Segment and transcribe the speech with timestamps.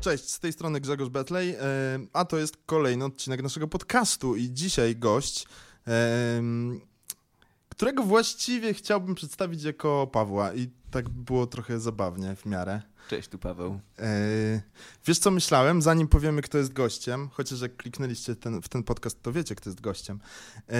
[0.00, 1.58] Cześć, z tej strony Grzegorz Betlej, e,
[2.12, 5.46] a to jest kolejny odcinek naszego podcastu i dzisiaj gość,
[5.86, 6.42] e,
[7.68, 12.82] którego właściwie chciałbym przedstawić jako Pawła i tak było trochę zabawnie w miarę.
[13.08, 13.80] Cześć, tu Paweł.
[13.98, 14.62] E,
[15.06, 19.22] wiesz co myślałem, zanim powiemy kto jest gościem, chociaż jak kliknęliście ten, w ten podcast,
[19.22, 20.20] to wiecie kto jest gościem,
[20.68, 20.72] e,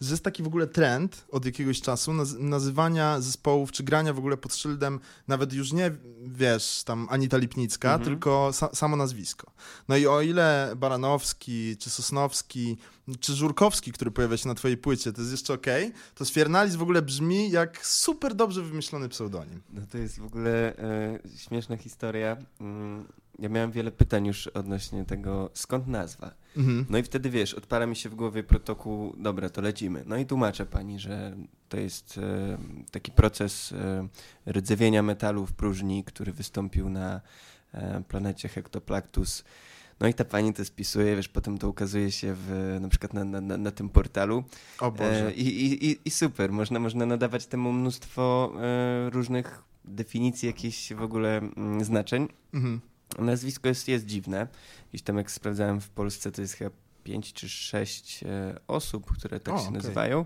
[0.00, 4.18] że jest taki w ogóle trend od jakiegoś czasu naz nazywania zespołów, czy grania w
[4.18, 5.90] ogóle pod szyldem, nawet już nie,
[6.26, 8.04] wiesz, tam Anita Lipnicka, mhm.
[8.04, 9.52] tylko sa samo nazwisko.
[9.88, 12.76] No i o ile Baranowski, czy Sosnowski,
[13.20, 16.74] czy Żurkowski, który pojawia się na twojej płycie, to jest jeszcze okej, okay, to Sfiernalis
[16.74, 19.62] w ogóle brzmi jak super dobrze wymyślony pseudonim.
[19.72, 22.36] No to jest w ogóle e, śmieszna historia.
[22.60, 23.04] Mm,
[23.38, 26.34] ja miałem wiele pytań już odnośnie tego, skąd nazwa.
[26.56, 26.86] Mhm.
[26.90, 30.04] No i wtedy wiesz, odpala mi się w głowie protokół, dobra, to lecimy.
[30.06, 31.36] No i tłumaczę pani, że
[31.68, 32.58] to jest e,
[32.90, 34.08] taki proces e,
[34.52, 37.20] rdzewienia metalu w próżni, który wystąpił na
[37.72, 39.44] e, planecie Hectoplactus
[40.00, 43.24] no i ta pani to spisuje, wiesz, potem to ukazuje się w, na przykład na,
[43.24, 44.44] na, na tym portalu.
[44.80, 45.26] O Boże.
[45.26, 49.62] E, i, i, I super, można, można nadawać temu mnóstwo e, różnych
[49.94, 52.28] definicji, jakichś w ogóle mm, znaczeń.
[52.54, 52.80] Mhm.
[53.18, 54.48] Nazwisko jest, jest dziwne.
[54.90, 56.70] Gdzieś tam jak sprawdzałem w Polsce, to jest chyba
[57.04, 59.76] pięć czy sześć e, osób, które tak o, się okay.
[59.76, 60.24] nazywają.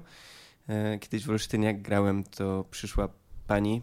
[0.68, 3.08] E, kiedyś w Olsztynie jak grałem, to przyszła
[3.46, 3.82] pani,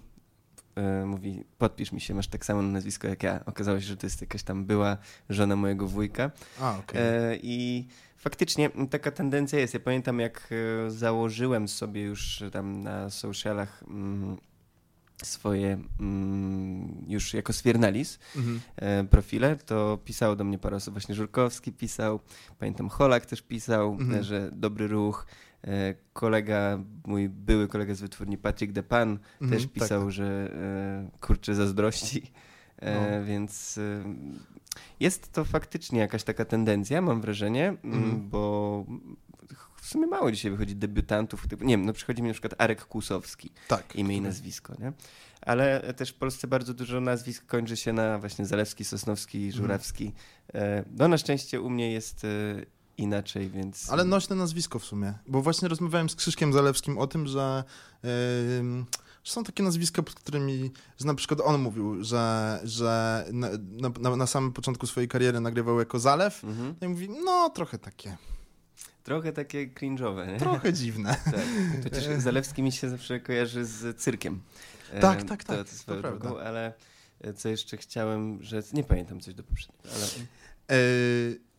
[0.76, 3.46] E, mówi, podpisz mi się, masz tak samo nazwisko jak ja.
[3.46, 4.98] Okazało się, że to jest jakaś tam była
[5.30, 6.32] żona mojego wujka.
[6.60, 7.40] A, okay.
[7.44, 9.74] I faktycznie taka tendencja jest.
[9.74, 10.50] Ja pamiętam, jak
[10.88, 14.38] założyłem sobie już tam na socialach mm,
[15.24, 18.62] swoje mm, już jako Sfiernalis mhm.
[18.76, 20.94] E, profile, to pisało do mnie parę osób.
[20.94, 22.20] Właśnie Żurkowski pisał,
[22.60, 24.24] pamiętam Holak też pisał, mhm.
[24.24, 25.26] że dobry ruch.
[25.68, 30.12] E, kolega, mój były kolega z wytwórni Patrick Depan mm, też pisał, tak.
[30.12, 32.32] że e, kurczę zazdrości,
[32.78, 33.26] e, no.
[33.26, 33.80] więc
[35.00, 38.30] jest to faktycznie jakaś taka tendencja, mam wrażenie, mm.
[38.30, 38.86] bo
[39.82, 42.86] w sumie mało dzisiaj wychodzi debiutantów, typu, nie wiem, no przychodzi mi na przykład Arek
[42.86, 44.94] Kłusowski, tak, imię i nazwisko, nie?
[45.42, 50.12] Ale też w Polsce bardzo dużo nazwisk kończy się na właśnie Zalewski, Sosnowski, Żurawski.
[50.54, 50.86] Mm.
[50.98, 52.26] No na szczęście u mnie jest
[52.98, 53.90] inaczej, więc...
[53.90, 57.64] Ale nośne nazwisko w sumie, bo właśnie rozmawiałem z Krzyszkiem Zalewskim o tym, że,
[58.04, 58.10] yy,
[59.24, 63.50] są takie nazwiska, pod którymi, że na przykład on mówił, że, że na,
[64.00, 66.76] na, na samym początku swojej kariery nagrywał jako Zalew mhm.
[66.82, 68.18] no i mówi, no trochę takie...
[69.04, 70.40] Trochę takie cringe'owe, nie?
[70.40, 71.16] Trochę dziwne.
[71.26, 71.84] tak.
[71.84, 74.42] Chociaż Zalewski mi się zawsze kojarzy z cyrkiem.
[75.02, 75.58] Tak, tak, tak.
[75.58, 76.20] To, to, to prawda.
[76.20, 76.74] Drogą, ale
[77.36, 80.06] co jeszcze chciałem, że nie pamiętam coś do poprzedniego, ale...
[80.72, 80.78] E,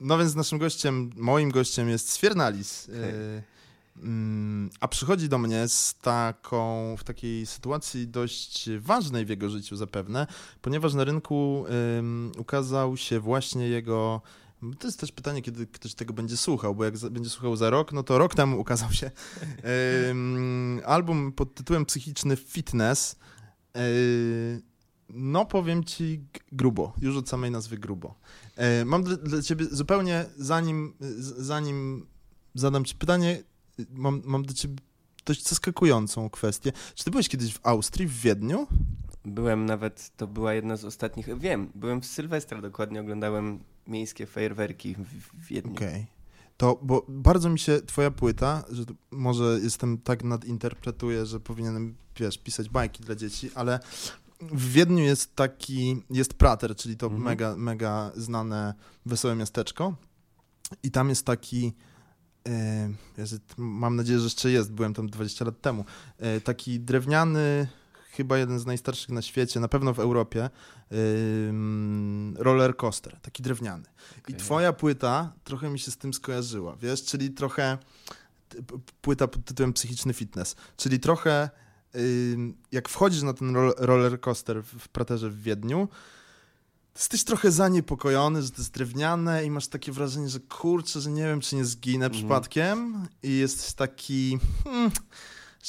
[0.01, 2.89] no więc naszym gościem, moim gościem jest Sfiernalis.
[2.89, 3.43] E,
[4.03, 9.77] mm, a przychodzi do mnie z taką, w takiej sytuacji dość ważnej w jego życiu
[9.77, 10.27] zapewne,
[10.63, 11.67] ponieważ na rynku
[11.97, 14.23] um, ukazał się właśnie jego
[14.79, 17.93] to jest też pytanie, kiedy ktoś tego będzie słuchał, bo jak będzie słuchał za rok,
[17.93, 19.11] no to rok temu ukazał się
[20.09, 23.17] um, album pod tytułem Psychiczny Fitness.
[23.75, 24.63] Um,
[25.15, 28.15] no, powiem ci grubo, już od samej nazwy grubo.
[28.57, 30.95] E, mam dla, dla ciebie zupełnie, zanim,
[31.37, 32.07] zanim
[32.55, 33.43] zadam ci pytanie,
[33.91, 34.77] mam, mam do ciebie
[35.25, 36.73] dość zaskakującą kwestię.
[36.95, 38.67] Czy ty byłeś kiedyś w Austrii, w Wiedniu?
[39.25, 44.95] Byłem nawet, to była jedna z ostatnich, wiem, byłem w Sylwestra dokładnie, oglądałem miejskie fajerwerki
[44.95, 45.73] w, Wiedniu.
[45.73, 45.89] Okej.
[45.89, 46.07] Okay.
[46.57, 52.39] To, bo bardzo mi się twoja płyta, że może jestem tak nadinterpretuję, że powinienem, wiesz,
[52.39, 53.81] pisać bajki dla dzieci, ale
[54.41, 57.25] w Wiedniu jest taki, jest Prater, czyli to mhm.
[57.25, 58.75] mega, mega znane
[59.07, 59.95] wesołe miasteczko
[60.83, 61.73] i tam jest taki,
[62.49, 62.91] e,
[63.57, 65.85] mam nadzieję, że jeszcze jest, byłem tam 20 lat temu,
[66.19, 67.69] e, taki drewniany,
[68.13, 70.51] chyba jeden z najstarszych na świecie, na pewno w Europie,
[72.37, 73.85] roller coaster, taki drewniany.
[74.19, 74.37] Okay.
[74.37, 77.79] I twoja płyta trochę mi się z tym skojarzyła, wiesz, czyli trochę
[79.01, 81.51] płyta pod tytułem Psychiczny Fitness, czyli trochę
[82.73, 85.89] jak wchodzisz na ten roller coaster w Praterze w Wiedniu,
[86.97, 91.23] jesteś trochę zaniepokojony, że to jest drewniane i masz takie wrażenie, że kurczę, że nie
[91.23, 92.19] wiem, czy nie zginę mm.
[92.19, 94.39] przypadkiem i jesteś taki...
[94.65, 94.91] Hmm,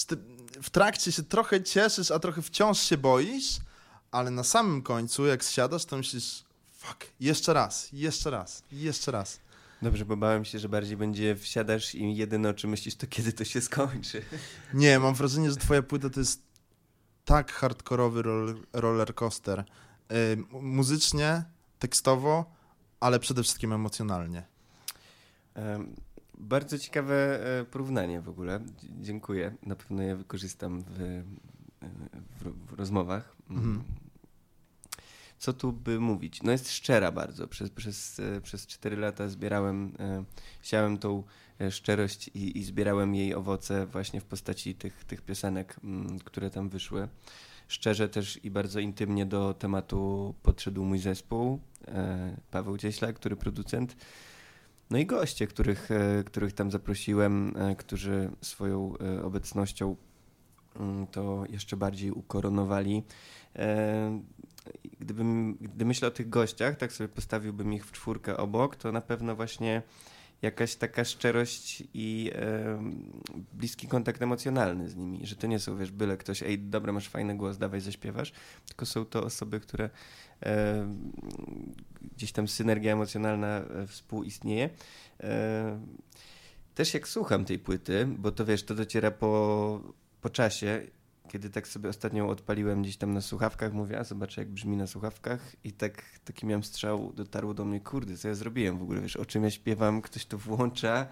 [0.07, 0.17] ty
[0.63, 3.57] w trakcie się trochę cieszysz, a trochę wciąż się boisz,
[4.11, 9.39] ale na samym końcu, jak zsiadasz, to myślisz, fuck, jeszcze raz, jeszcze raz, jeszcze raz.
[9.81, 13.33] Dobrze, bo bałem się, że bardziej będzie wsiadasz i jedyne o czym myślisz, to kiedy
[13.33, 14.21] to się skończy.
[14.73, 16.41] Nie, mam wrażenie, że twoja płyta to jest
[17.25, 19.63] tak hardkorowy roller, roller coaster.
[20.09, 20.17] Yy,
[20.61, 21.43] muzycznie,
[21.79, 22.45] tekstowo,
[22.99, 24.43] ale przede wszystkim emocjonalnie.
[26.37, 28.59] Bardzo ciekawe e, porównanie w ogóle.
[29.01, 29.55] Dziękuję.
[29.63, 31.23] Na pewno je wykorzystam w, e,
[32.39, 33.35] w, w rozmowach.
[33.49, 33.63] Mm.
[33.63, 33.83] Mhm.
[35.37, 36.43] Co tu by mówić?
[36.43, 37.47] No jest szczera bardzo.
[37.47, 39.97] Przez, przez, e, przez 4 lata zbierałem,
[40.61, 41.23] siałem tą
[41.69, 46.69] szczerość i, i zbierałem jej owoce właśnie w postaci tych, tych piosenek, mm, które tam
[46.69, 47.07] wyszły.
[47.67, 51.59] Szczerze też i bardzo intymnie do tematu podszedł mój zespół,
[52.51, 53.95] Paweł Cieśla, który producent
[54.93, 59.95] no i goście, których, e, których tam zaprosiłem, e, którzy swoją e, obecnością
[60.79, 63.03] mm, to jeszcze bardziej ukoronowali.
[64.99, 69.01] Gdybym, gdy myślę o tych gościach, tak sobie postawiłbym ich w czwórkę obok, to na
[69.01, 69.81] pewno właśnie
[70.41, 72.31] jakaś taka szczerość i
[73.53, 77.09] bliski kontakt emocjonalny z nimi, że to nie są, wiesz, byle ktoś, ej, dobra, masz
[77.09, 78.33] fajny głos, dawaj, zaśpiewasz,
[78.67, 79.89] tylko są to osoby, które
[82.15, 84.69] gdzieś tam synergia emocjonalna e, współistnieje.
[86.75, 89.81] Też jak słucham tej płyty, bo to wiesz, to dociera po,
[90.21, 90.81] po czasie,
[91.29, 94.87] kiedy tak sobie ostatnio odpaliłem gdzieś tam na słuchawkach, mówię, a zobaczę jak brzmi na
[94.87, 99.01] słuchawkach i tak taki miałem strzał, dotarło do mnie, kurde, co ja zrobiłem w ogóle,
[99.01, 101.07] wiesz, o czym ja śpiewam, ktoś to włącza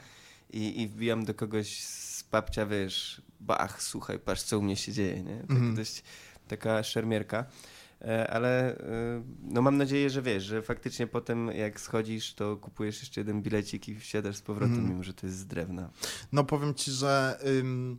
[0.49, 4.91] i, i wbijam do kogoś z papcia, wiesz, bach, słuchaj, patrz co u mnie się
[4.91, 5.37] dzieje, nie?
[5.37, 5.75] Tak mm.
[5.75, 6.03] dość
[6.47, 7.45] taka szermierka.
[8.01, 12.99] E, ale e, no mam nadzieję, że wiesz, że faktycznie potem jak schodzisz, to kupujesz
[12.99, 14.89] jeszcze jeden bilecik i wsiadasz z powrotem, mm.
[14.89, 15.89] mimo że to jest z drewna.
[16.31, 17.97] No powiem ci, że ym,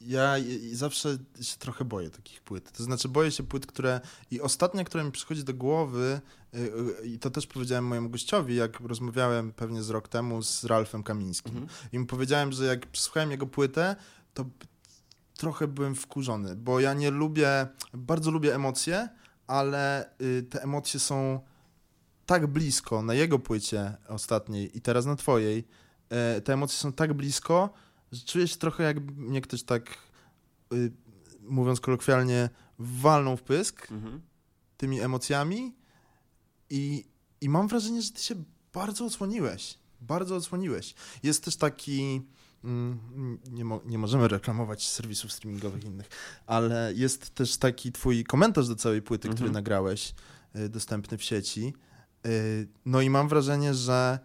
[0.00, 0.34] ja
[0.72, 2.72] zawsze się trochę boję takich płyt.
[2.72, 4.00] To znaczy boję się płyt, które...
[4.30, 6.20] I ostatnia, która mi przychodzi do głowy,
[6.54, 6.58] y,
[7.02, 11.02] y, i to też powiedziałem mojemu gościowi, jak rozmawiałem pewnie z rok temu z Ralfem
[11.02, 11.56] Kamińskim.
[11.56, 11.78] Mhm.
[11.92, 13.96] I mu powiedziałem, że jak przesłuchałem jego płytę,
[14.34, 14.44] to
[15.34, 19.08] trochę byłem wkurzony, bo ja nie lubię, bardzo lubię emocje,
[19.50, 21.40] ale y, te emocje są
[22.26, 25.64] tak blisko na jego płycie ostatniej i teraz na twojej.
[26.08, 27.70] E, te emocje są tak blisko,
[28.12, 29.98] że czuję się trochę jak mnie ktoś tak,
[30.72, 30.92] y,
[31.42, 34.20] mówiąc kolokwialnie, walnął w pysk mhm.
[34.76, 35.74] tymi emocjami
[36.70, 37.04] i,
[37.40, 38.34] i mam wrażenie, że ty się
[38.72, 39.78] bardzo odsłoniłeś.
[40.00, 40.94] Bardzo odsłoniłeś.
[41.22, 42.22] Jest też taki.
[42.64, 46.08] Mm, nie, mo nie możemy reklamować serwisów streamingowych innych,
[46.46, 49.36] ale jest też taki twój komentarz do całej płyty, mhm.
[49.36, 50.14] który nagrałeś,
[50.56, 51.74] y, dostępny w sieci.
[52.26, 54.18] Y, no i mam wrażenie, że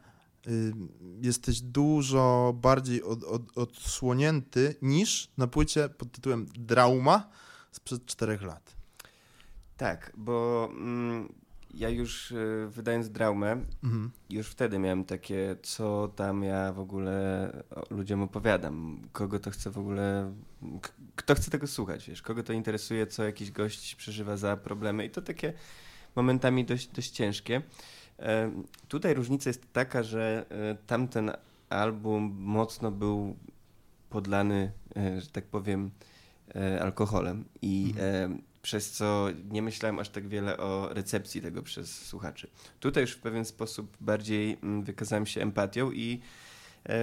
[0.48, 0.74] Y,
[1.22, 7.30] jesteś dużo bardziej od, od, odsłonięty niż na płycie pod tytułem Drauma
[7.72, 8.76] sprzed czterech lat.
[9.78, 11.34] Tak, bo mm,
[11.76, 13.52] ja już y, wydając Draumę,
[13.84, 14.12] mhm.
[14.30, 17.52] już wtedy miałem takie, co tam ja w ogóle
[17.90, 20.34] ludziom opowiadam, kogo to chce w ogóle,
[21.16, 25.10] kto chce tego słuchać, wiesz, kogo to interesuje, co jakiś gość przeżywa za problemy i
[25.10, 25.54] to takie
[26.16, 27.62] momentami dość, dość ciężkie.
[28.20, 28.52] E,
[28.88, 31.32] tutaj różnica jest taka, że e, tamten
[31.70, 33.36] album mocno był
[34.10, 35.92] podlany, e, że tak powiem,
[36.82, 38.42] alkoholem i mhm.
[38.66, 42.48] Przez co nie myślałem aż tak wiele o recepcji tego przez słuchaczy.
[42.80, 46.20] Tutaj już w pewien sposób bardziej mm, wykazałem się empatią i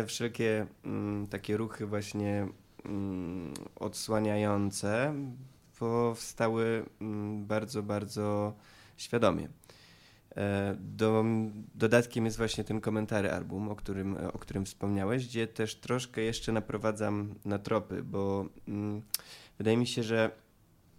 [0.07, 2.49] wszelkie mm, takie ruchy właśnie
[2.85, 5.15] mm, odsłaniające
[5.79, 6.85] powstały
[7.37, 8.55] bardzo, bardzo
[8.97, 9.49] świadomie.
[10.37, 11.25] E, do,
[11.75, 16.53] dodatkiem jest właśnie ten komentary album, o którym, o którym wspomniałeś, gdzie też troszkę jeszcze
[16.53, 18.47] naprowadzam na tropy, bo
[19.59, 20.42] wydaje mi się, że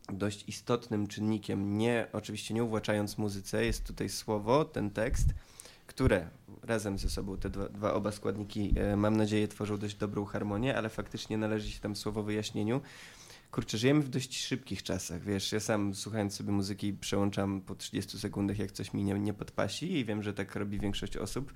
[0.09, 5.27] dość istotnym czynnikiem, nie oczywiście nie uwłaczając muzyce, jest tutaj słowo, ten tekst,
[5.87, 6.29] które
[6.63, 10.77] razem ze sobą, te dwa, dwa oba składniki, e, mam nadzieję, tworzą dość dobrą harmonię,
[10.77, 12.81] ale faktycznie należy się tam słowo wyjaśnieniu.
[13.51, 18.19] Kurczę, żyjemy w dość szybkich czasach, wiesz, ja sam słuchając sobie muzyki przełączam po 30
[18.19, 21.53] sekundach, jak coś mi nie, nie podpasi i wiem, że tak robi większość osób,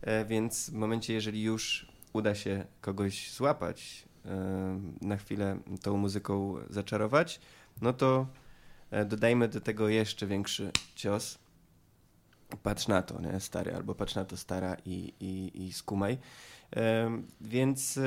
[0.00, 4.04] e, więc w momencie, jeżeli już uda się kogoś złapać,
[5.02, 7.40] na chwilę tą muzyką zaczarować,
[7.82, 8.26] no to
[8.90, 11.38] e, dodajmy do tego jeszcze większy cios.
[12.62, 16.18] Patrz na to, nie, stary, albo patrz na to, stara i, i, i skumaj.
[17.40, 18.02] Więc e,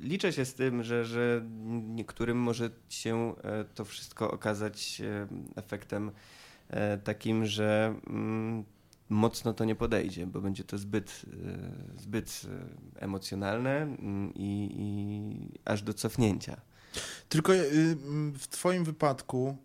[0.00, 1.42] liczę się z tym, że, że
[1.88, 5.26] niektórym może się e, to wszystko okazać e,
[5.56, 6.10] efektem
[7.04, 8.64] takim, że mm,
[9.08, 11.22] mocno to nie podejdzie, bo będzie to zbyt,
[11.98, 12.42] zbyt
[12.96, 16.60] emocjonalne mm, i, i aż do cofnięcia.
[17.28, 17.52] Tylko
[18.38, 19.56] w Twoim wypadku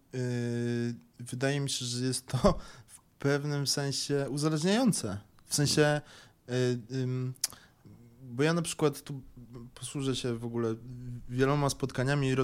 [1.20, 5.18] wydaje mi się, że jest to w pewnym sensie uzależniające.
[5.46, 6.02] W sensie
[8.32, 9.22] bo ja na przykład tu
[9.74, 10.76] posłużę się w ogóle
[11.30, 12.36] wieloma spotkaniami i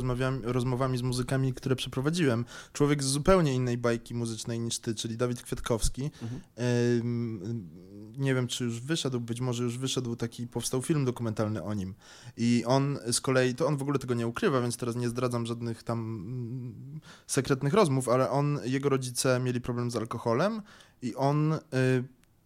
[0.43, 2.45] rozmowami z muzykami, które przeprowadziłem.
[2.73, 6.11] Człowiek z zupełnie innej bajki muzycznej niż ty, czyli Dawid Kwiatkowski.
[6.21, 6.41] Mhm.
[8.17, 11.95] nie wiem, czy już wyszedł, być może już wyszedł taki, powstał film dokumentalny o nim.
[12.37, 15.45] I on z kolei, to on w ogóle tego nie ukrywa, więc teraz nie zdradzam
[15.45, 20.61] żadnych tam mm, sekretnych rozmów, ale on, jego rodzice mieli problem z alkoholem
[21.01, 21.59] i on y,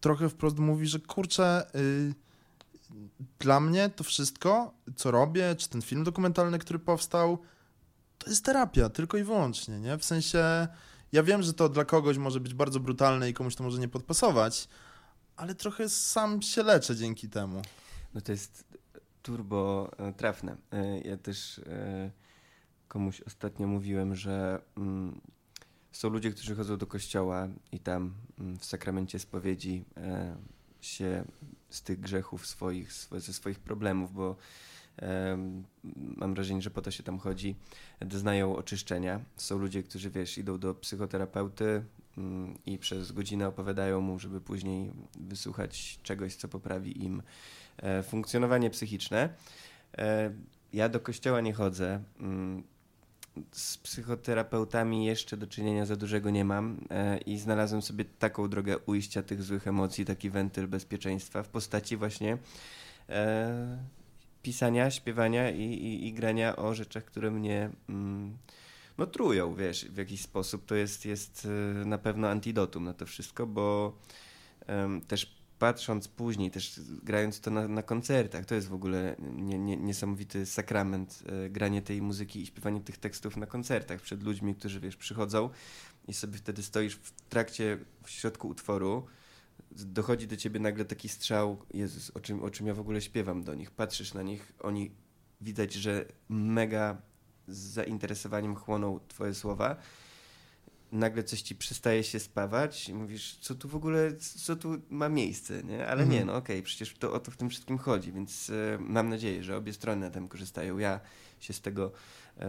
[0.00, 2.14] trochę wprost mówi, że kurczę, y,
[3.38, 7.38] dla mnie to wszystko, co robię, czy ten film dokumentalny, który powstał,
[8.18, 9.98] to jest terapia, tylko i wyłącznie, nie?
[9.98, 10.68] W sensie,
[11.12, 13.88] ja wiem, że to dla kogoś może być bardzo brutalne i komuś to może nie
[13.88, 14.68] podpasować,
[15.36, 17.62] ale trochę sam się leczę dzięki temu.
[18.14, 18.64] No to jest
[19.22, 20.56] turbo e, trafne.
[20.72, 22.10] E, ja też e,
[22.88, 25.20] komuś ostatnio mówiłem, że mm,
[25.92, 29.84] są ludzie, którzy chodzą do kościoła i tam mm, w sakramencie spowiedzi
[30.80, 31.24] się
[31.74, 34.36] z tych grzechów swoich, ze swoich problemów, bo
[36.16, 37.56] mam wrażenie, że po to się tam chodzi,
[38.00, 39.20] doznają oczyszczenia.
[39.36, 41.84] Są ludzie, którzy wiesz, idą do psychoterapeuty
[42.18, 47.22] mm, i przez godzinę opowiadają mu, żeby później wysłuchać czegoś, co poprawi im
[47.76, 49.28] e, funkcjonowanie psychiczne.
[49.98, 50.32] E,
[50.72, 52.02] ja do kościoła nie chodzę.
[53.52, 58.78] Z psychoterapeutami jeszcze do czynienia za dużego nie mam e, i znalazłem sobie taką drogę
[58.78, 62.38] ujścia tych złych emocji, taki wentyl bezpieczeństwa w postaci właśnie
[64.42, 68.36] pisania, śpiewania i, i, i grania o rzeczach, które mnie mm,
[68.98, 70.66] no, trują, wiesz, w jakiś sposób.
[70.66, 73.96] To jest, jest y, na pewno antidotum na to wszystko, bo
[74.68, 79.58] um, też patrząc później, też grając to na, na koncertach, to jest w ogóle nie,
[79.58, 84.54] nie, niesamowity sakrament, e, granie tej muzyki i śpiewanie tych tekstów na koncertach przed ludźmi,
[84.54, 85.50] którzy, wiesz, przychodzą
[86.08, 89.06] i sobie wtedy stoisz w trakcie, w środku utworu,
[89.70, 93.44] dochodzi do ciebie nagle taki strzał, Jezus, o czym, o czym ja w ogóle śpiewam
[93.44, 93.70] do nich.
[93.70, 94.90] Patrzysz na nich, oni
[95.40, 97.02] widać, że mega
[97.48, 99.76] z zainteresowaniem chłoną twoje słowa.
[100.92, 105.08] Nagle coś ci przestaje się spawać i mówisz, co tu w ogóle, co tu ma
[105.08, 105.86] miejsce, nie?
[105.86, 106.26] Ale nie, mhm.
[106.26, 109.42] no okej, okay, przecież to o to w tym wszystkim chodzi, więc y, mam nadzieję,
[109.42, 110.78] że obie strony na tym korzystają.
[110.78, 111.00] Ja
[111.40, 111.92] się z tego
[112.36, 112.42] y,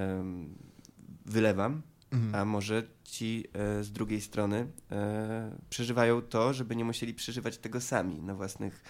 [1.26, 1.82] wylewam,
[2.14, 2.36] Mhm.
[2.36, 7.82] A może ci e, z drugiej strony e, przeżywają to, żeby nie musieli przeżywać tego
[7.82, 8.84] sami na własnych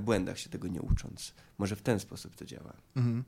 [0.00, 1.34] błędach, się tego nie ucząc.
[1.58, 2.72] Może w ten sposób to działa.
[2.96, 3.24] Mhm.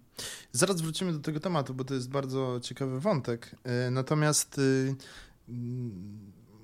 [0.52, 3.56] Zaraz wrócimy do tego tematu, bo to jest bardzo ciekawy wątek.
[3.90, 4.96] Natomiast y,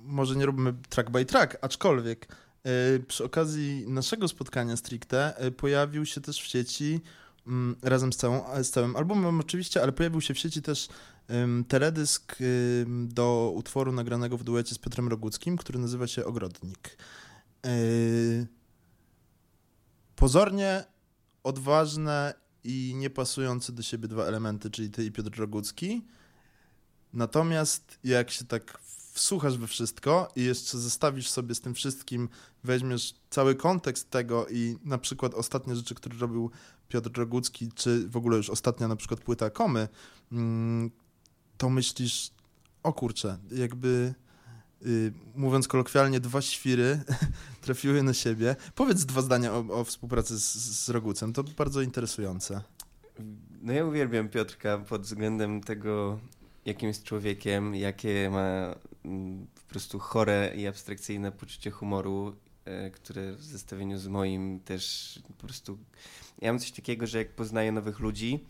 [0.03, 6.05] może nie robimy track by track, aczkolwiek e, przy okazji naszego spotkania stricte e, pojawił
[6.05, 7.01] się też w sieci
[7.47, 10.87] mm, razem z, całą, z całym albumem oczywiście, ale pojawił się w sieci też
[11.67, 12.35] teledysk
[12.87, 16.97] do utworu nagranego w duecie z Piotrem Roguckim, który nazywa się Ogrodnik.
[17.65, 17.69] E,
[20.15, 20.83] pozornie
[21.43, 26.05] odważne i niepasujące do siebie dwa elementy, czyli ty i Piotr Rogucki.
[27.13, 28.79] Natomiast jak się tak
[29.17, 32.29] wsłuchasz we wszystko i jeszcze zestawisz sobie z tym wszystkim,
[32.63, 36.51] weźmiesz cały kontekst tego i na przykład ostatnie rzeczy, które robił
[36.87, 39.87] Piotr Rogucki, czy w ogóle już ostatnia na przykład płyta Komy,
[40.31, 40.91] mm,
[41.57, 42.31] to myślisz,
[42.83, 44.13] o kurczę, jakby
[44.81, 47.03] yy, mówiąc kolokwialnie, dwa świry
[47.61, 48.55] trafiły na siebie.
[48.75, 52.61] Powiedz dwa zdania o, o współpracy z, z Rogucem, to bardzo interesujące.
[53.61, 56.19] No ja uwielbiam Piotrka pod względem tego,
[56.67, 63.33] jakim jest człowiekiem, jakie ma mm, po prostu chore i abstrakcyjne poczucie humoru, e, które
[63.33, 65.77] w zestawieniu z moim też po prostu...
[66.41, 68.45] Ja mam coś takiego, że jak poznaję nowych ludzi,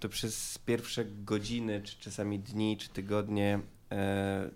[0.00, 3.60] to przez pierwsze godziny, czy czasami dni, czy tygodnie
[3.92, 4.50] e,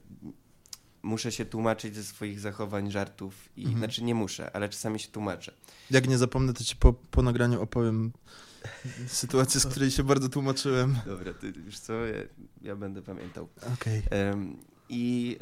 [1.02, 3.48] muszę się tłumaczyć ze swoich zachowań, żartów.
[3.56, 3.78] I, mhm.
[3.78, 5.54] Znaczy nie muszę, ale czasami się tłumaczę.
[5.90, 8.12] Jak nie zapomnę, to ci po, po nagraniu opowiem
[9.06, 10.96] sytuację, z której się bardzo tłumaczyłem.
[11.06, 12.22] Dobra, ty już co, ja,
[12.62, 13.48] ja będę pamiętał.
[13.74, 14.02] Okej.
[14.06, 14.36] Okay.
[14.88, 15.36] I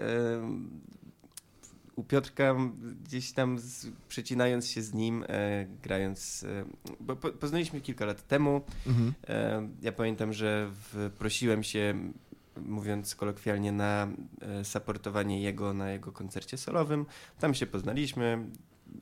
[1.96, 2.56] u Piotrka
[3.04, 6.64] gdzieś tam z, przecinając się z nim, e, grając, e,
[7.00, 8.62] bo po, poznaliśmy kilka lat temu.
[8.86, 9.14] Mhm.
[9.28, 12.12] E, ja pamiętam, że w, prosiłem się,
[12.56, 14.08] mówiąc kolokwialnie, na
[14.40, 17.06] e, supportowanie jego na jego koncercie solowym.
[17.38, 18.46] Tam się poznaliśmy,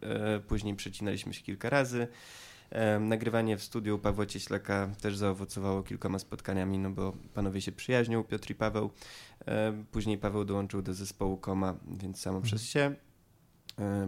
[0.02, 2.08] e, później przecinaliśmy się kilka razy.
[3.00, 8.50] Nagrywanie w studiu Pawła Cieślaka też zaowocowało kilkoma spotkaniami, no bo panowie się przyjaźnią, Piotr
[8.50, 8.90] i Paweł.
[9.92, 12.46] Później Paweł dołączył do zespołu Koma, więc samo mhm.
[12.46, 12.94] przez się.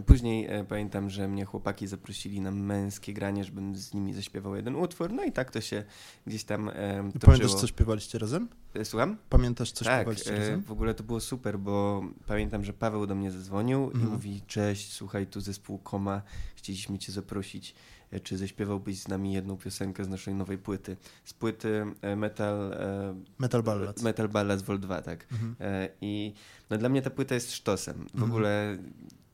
[0.05, 4.75] Później e, pamiętam, że mnie chłopaki zaprosili na męskie granie, żebym z nimi zaśpiewał jeden
[4.75, 5.83] utwór, no i tak to się
[6.27, 6.73] gdzieś tam e,
[7.13, 7.33] toczyło.
[7.33, 8.47] Pamiętasz, co śpiewaliście razem?
[8.73, 9.17] E, słucham?
[9.29, 10.61] Pamiętasz, co tak, śpiewaliście razem?
[10.61, 14.03] w ogóle to było super, bo pamiętam, że Paweł do mnie zadzwonił mhm.
[14.03, 16.21] i mówi, cześć, słuchaj, tu zespół Koma,
[16.55, 17.75] chcieliśmy cię zaprosić
[18.13, 20.97] E, czy zaśpiewałbyś z nami jedną piosenkę z naszej nowej płyty.
[21.23, 22.73] Z płyty e, Metal...
[22.73, 24.03] E, Metal Ballads.
[24.03, 25.27] Metal Ballads Vol 2, tak.
[25.31, 25.55] Mhm.
[26.01, 26.33] I
[26.69, 27.95] no, dla mnie ta płyta jest sztosem.
[27.95, 28.31] W mhm.
[28.31, 28.77] ogóle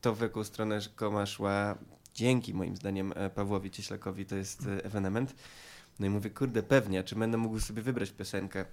[0.00, 1.78] to, w jaką stronę Koma szła,
[2.14, 5.34] dzięki moim zdaniem Pawłowi Cieślakowi to jest ewenement.
[6.00, 8.64] No i mówię, kurde, pewnie, czy będę mógł sobie wybrać piosenkę?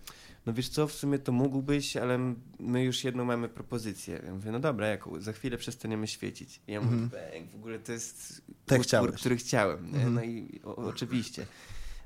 [0.46, 4.22] No wiesz co, w sumie to mógłbyś, ale my już jedną mamy propozycję.
[4.26, 5.22] Ja mówię, no dobra, jaką?
[5.22, 6.62] Za chwilę przestaniemy świecić.
[6.68, 7.10] I ja mówię, mm
[7.52, 9.96] w ogóle to jest tak utwór, który chciałem.
[9.96, 10.14] Mm.
[10.14, 11.46] No i o, oczywiście.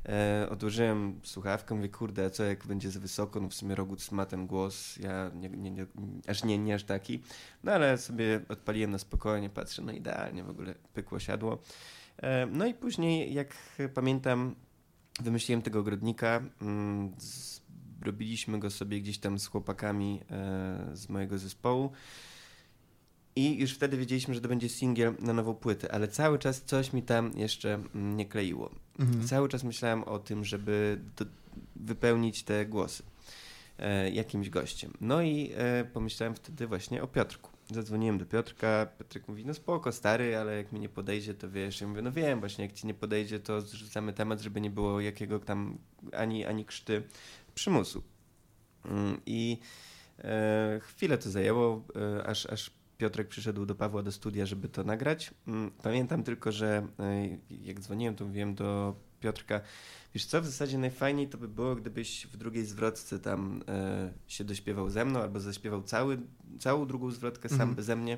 [0.05, 4.25] E, odłożyłem słuchawkę, mówię, kurde, co jak będzie za wysoko, no w sumie Rogut ma
[4.25, 5.85] ten głos, ja nie, nie, nie,
[6.27, 7.21] aż nie, nie aż taki.
[7.63, 11.61] No ale sobie odpaliłem na spokojnie, patrzę, no idealnie w ogóle pykło, siadło.
[12.17, 13.55] E, no i później, jak
[13.93, 14.55] pamiętam,
[15.19, 17.15] wymyśliłem tego ogrodnika, mm,
[18.01, 21.91] robiliśmy go sobie gdzieś tam z chłopakami e, z mojego zespołu.
[23.35, 26.93] I już wtedy wiedzieliśmy, że to będzie singiel na nową płytę, ale cały czas coś
[26.93, 28.71] mi tam jeszcze mm, nie kleiło.
[28.99, 29.27] Mhm.
[29.27, 31.25] Cały czas myślałem o tym, żeby do,
[31.75, 33.03] wypełnić te głosy
[33.79, 34.93] e, jakimś gościem.
[35.01, 37.51] No i e, pomyślałem wtedy właśnie o Piotrku.
[37.71, 41.81] Zadzwoniłem do Piotrka, Piotrek mówi, no spoko, stary, ale jak mi nie podejdzie, to wiesz.
[41.81, 45.01] Ja mówię, no wiem, właśnie jak ci nie podejdzie, to zrzucamy temat, żeby nie było
[45.01, 45.77] jakiego tam
[46.13, 47.03] ani, ani krzty
[47.55, 48.03] przymusu.
[48.85, 49.57] Mm, I
[50.19, 54.83] e, chwilę to zajęło, e, aż, aż Piotrek przyszedł do Pawła do studia, żeby to
[54.83, 55.33] nagrać.
[55.47, 59.61] Mm, pamiętam tylko, że e, jak dzwoniłem, to mówiłem do Piotrka,
[60.13, 64.43] wiesz co, w zasadzie najfajniej to by było, gdybyś w drugiej zwrotce tam e, się
[64.43, 66.19] dośpiewał ze mną, albo zaśpiewał cały,
[66.59, 67.75] całą drugą zwrotkę sam mhm.
[67.75, 68.17] beze mnie.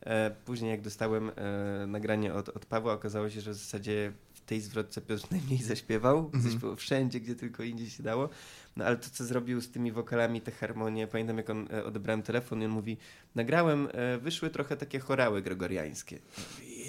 [0.00, 4.12] E, później jak dostałem e, nagranie od, od Pawła, okazało się, że w zasadzie
[4.46, 6.18] tej zwrotce Piotr najmniej zaśpiewał.
[6.18, 6.42] Mhm.
[6.42, 8.28] Zaśpiewał wszędzie, gdzie tylko indziej się dało.
[8.76, 12.22] No ale to, co zrobił z tymi wokalami, te harmonie, pamiętam jak on, e, odebrałem
[12.22, 12.96] telefon i on mówi,
[13.34, 16.18] nagrałem, e, wyszły trochę takie chorały gregoriańskie.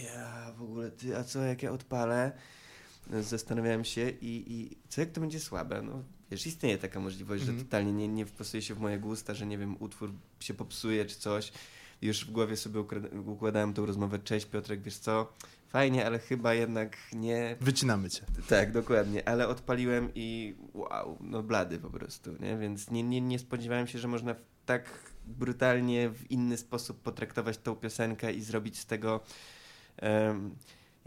[0.04, 2.32] Ja w ogóle, ty, a co jak ja odpalę?
[3.22, 5.82] Zastanawiałem się i, i co jak to będzie słabe?
[5.82, 7.68] No wiesz, istnieje taka możliwość, że mhm.
[7.68, 11.16] totalnie nie, nie wpasuje się w moje gusta, że nie wiem, utwór się popsuje czy
[11.16, 11.52] coś.
[12.02, 12.84] Już w głowie sobie
[13.26, 15.34] układałem tą rozmowę, cześć Piotrek, wiesz co,
[15.68, 17.56] fajnie, ale chyba jednak nie...
[17.62, 18.22] Wycinamy cię.
[18.50, 22.58] Tak, dokładnie, ale odpaliłem i wow, no blady po prostu, nie?
[22.58, 27.76] Więc nie, nie, nie spodziewałem się, że można tak brutalnie w inny sposób potraktować tą
[27.76, 29.24] piosenkę i zrobić z tego
[30.02, 30.56] um,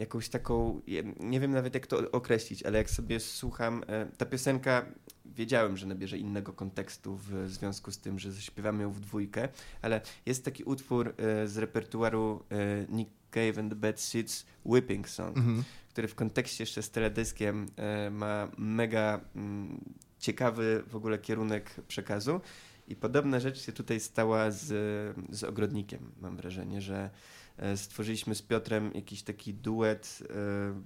[0.00, 0.80] jakąś taką,
[1.20, 4.86] nie wiem nawet jak to określić, ale jak sobie słucham, e, ta piosenka
[5.24, 9.48] wiedziałem, że nabierze innego kontekstu w związku z tym, że zaśpiewamy ją w dwójkę,
[9.82, 15.08] ale jest taki utwór e, z repertuaru e, Nick Cave and the Bad Seeds Whipping
[15.08, 15.64] Song, mhm.
[15.88, 17.66] który w kontekście jeszcze z teledyskiem
[18.10, 19.80] ma mega mm,
[20.18, 22.40] ciekawy w ogóle kierunek przekazu
[22.88, 24.66] i podobna rzecz się tutaj stała z,
[25.30, 27.10] z Ogrodnikiem, mam wrażenie, że
[27.60, 30.82] E, stworzyliśmy z Piotrem jakiś taki duet e,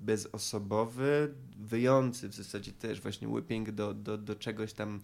[0.00, 5.00] bezosobowy, wyjący w zasadzie też właśnie whipping do, do, do czegoś tam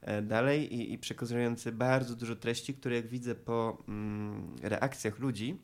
[0.00, 5.58] e, dalej i, i przekazujący bardzo dużo treści, które jak widzę po mm, reakcjach ludzi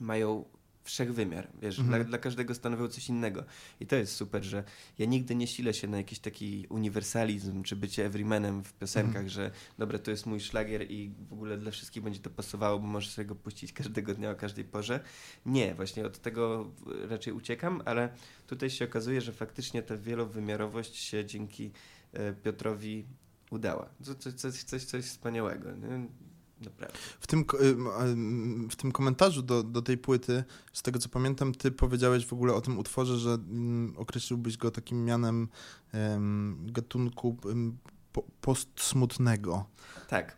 [0.00, 0.44] mają
[0.82, 1.98] wszechwymiar, wiesz, mhm.
[1.98, 3.44] dla, dla, każdego stanowił coś innego.
[3.80, 4.64] I to jest super, że
[4.98, 9.28] ja nigdy nie silę się na jakiś taki uniwersalizm, czy bycie everymanem w piosenkach, mhm.
[9.28, 12.86] że dobra, to jest mój szlagier i w ogóle dla wszystkich będzie to pasowało, bo
[12.86, 15.00] możesz sobie go puścić każdego dnia o każdej porze.
[15.46, 16.70] Nie, właśnie od tego
[17.08, 18.08] raczej uciekam, ale
[18.46, 21.70] tutaj się okazuje, że faktycznie ta wielowymiarowość się dzięki
[22.12, 23.06] e, Piotrowi
[23.50, 23.88] udała.
[24.02, 25.72] Coś, coś, coś, coś wspaniałego.
[25.72, 26.06] Nie?
[26.60, 26.98] Naprawdę.
[27.20, 27.44] W tym,
[28.70, 32.54] w tym komentarzu do, do tej płyty, z tego co pamiętam, ty powiedziałeś w ogóle
[32.54, 35.48] o tym utworze, że mm, określiłbyś go takim mianem
[36.62, 37.36] gatunku
[38.40, 39.64] postsmutnego.
[40.08, 40.36] Tak.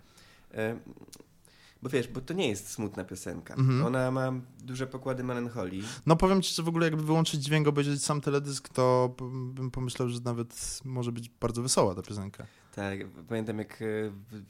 [1.83, 3.55] Bo wiesz, bo to nie jest smutna piosenka.
[3.55, 3.87] Mhm.
[3.87, 4.33] Ona ma
[4.65, 5.83] duże pokłady melancholii.
[6.07, 9.15] No powiem ci, że w ogóle jakby wyłączyć dźwięk, obejrzeć sam teledysk, to
[9.55, 12.47] bym pomyślał, że nawet może być bardzo wesoła ta piosenka.
[12.75, 13.85] Tak, pamiętam jak e,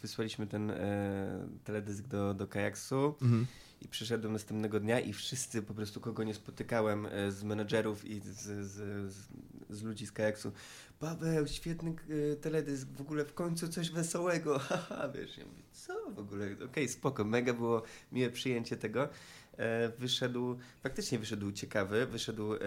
[0.03, 3.47] wysłaliśmy ten e, teledysk do, do Kajaksu mhm.
[3.81, 8.21] i przyszedłem następnego dnia i wszyscy po prostu, kogo nie spotykałem e, z menedżerów i
[8.21, 8.71] z, z,
[9.13, 9.29] z,
[9.71, 10.53] z ludzi z Kajaksu,
[11.01, 11.95] Paweł, świetny
[12.33, 16.47] e, teledysk, w ogóle w końcu coś wesołego, haha, wiesz, ja mówię, co w ogóle,
[16.47, 17.83] okej, okay, spoko, mega było
[18.13, 19.09] miłe przyjęcie tego.
[19.57, 22.59] E, wyszedł, faktycznie wyszedł ciekawy, wyszedł e,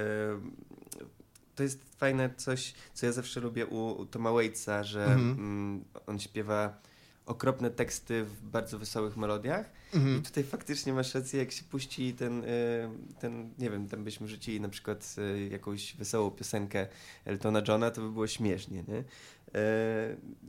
[1.56, 5.32] to jest fajne coś, co ja zawsze lubię u, Toma Waitsa, że mhm.
[5.32, 6.82] mm, on śpiewa
[7.26, 10.18] okropne teksty w bardzo wesołych melodiach mhm.
[10.18, 12.89] i tutaj faktycznie masz rację, jak się puści ten, y,
[13.20, 16.88] ten nie wiem, tam byśmy rzucili na przykład y, jakąś wesołą piosenkę
[17.26, 19.00] Eltona Johna, to by było śmiesznie, nie?
[19.00, 19.04] Y,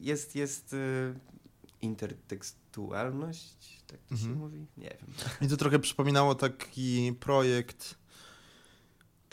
[0.00, 0.76] jest, jest
[1.82, 4.30] intertekstualność, tak to mhm.
[4.30, 4.66] się mówi?
[4.76, 5.14] Nie wiem.
[5.40, 7.94] Mi to trochę przypominało taki projekt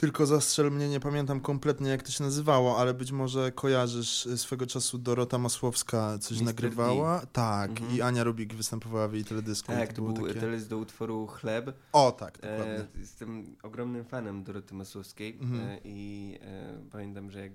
[0.04, 4.38] Tylko zastrzel mnie, nie pamiętam kompletnie jak to się nazywało, ale być może kojarzysz y,
[4.38, 6.46] swego czasu Dorota Masłowska coś Mr.
[6.46, 7.26] nagrywała.
[7.26, 7.92] Tak, Mhm.
[7.98, 9.72] i Ania Rubik występowała w jej teledysku.
[9.72, 11.74] Tak, to był takie- teledysk do utworu Chleb.
[11.94, 12.66] O, tak, dokładnie.
[12.66, 15.62] E, jestem ogromnym fanem Doroty Masłowskiej Mhm.
[15.70, 17.52] e, i e, pamiętam, że jak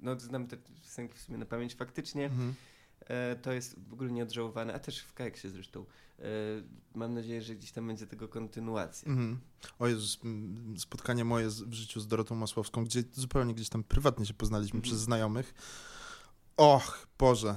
[0.00, 2.54] no znam te piosenki w sumie na pamięć faktycznie, Mhm.
[3.08, 5.84] E, to jest w ogóle nieodżałowane, a też w Kajeksie zresztą.
[6.18, 6.24] E,
[6.94, 9.08] mam nadzieję, że gdzieś tam będzie tego kontynuacja.
[9.08, 9.38] Mhm.
[9.78, 10.20] O Jezus,
[10.76, 14.82] spotkanie moje w życiu z Dorotą Masłowską, gdzie zupełnie gdzieś tam prywatnie się poznaliśmy Mhm.
[14.82, 15.54] przez znajomych.
[16.56, 17.54] Och, Boże.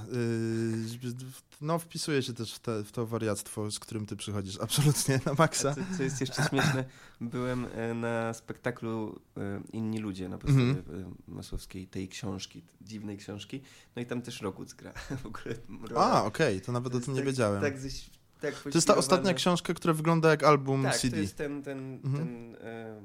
[1.03, 1.13] Yy,
[1.61, 4.57] no, wpisuje się też w, te, w to wariactwo, z którym ty przychodzisz.
[4.61, 5.75] Absolutnie, na maksa.
[5.75, 6.85] co, co jest jeszcze śmieszne,
[7.21, 11.03] byłem e, na spektaklu e, Inni Ludzie na podstawie Mhm.
[11.27, 13.61] e, Masłowskiej, tej książki, dziwnej książki.
[13.95, 15.55] No i tam też Roguc gra w ogóle.
[15.95, 17.61] A, okej, to nawet To o tym nie tak- wiedziałem.
[17.61, 18.09] Tak, ześ,
[18.41, 21.15] tak to jest ta ostatnia książka, która wygląda jak album Tak, CD.
[21.15, 22.15] to jest ten, ten, Mhm.
[22.27, 23.01] ten e,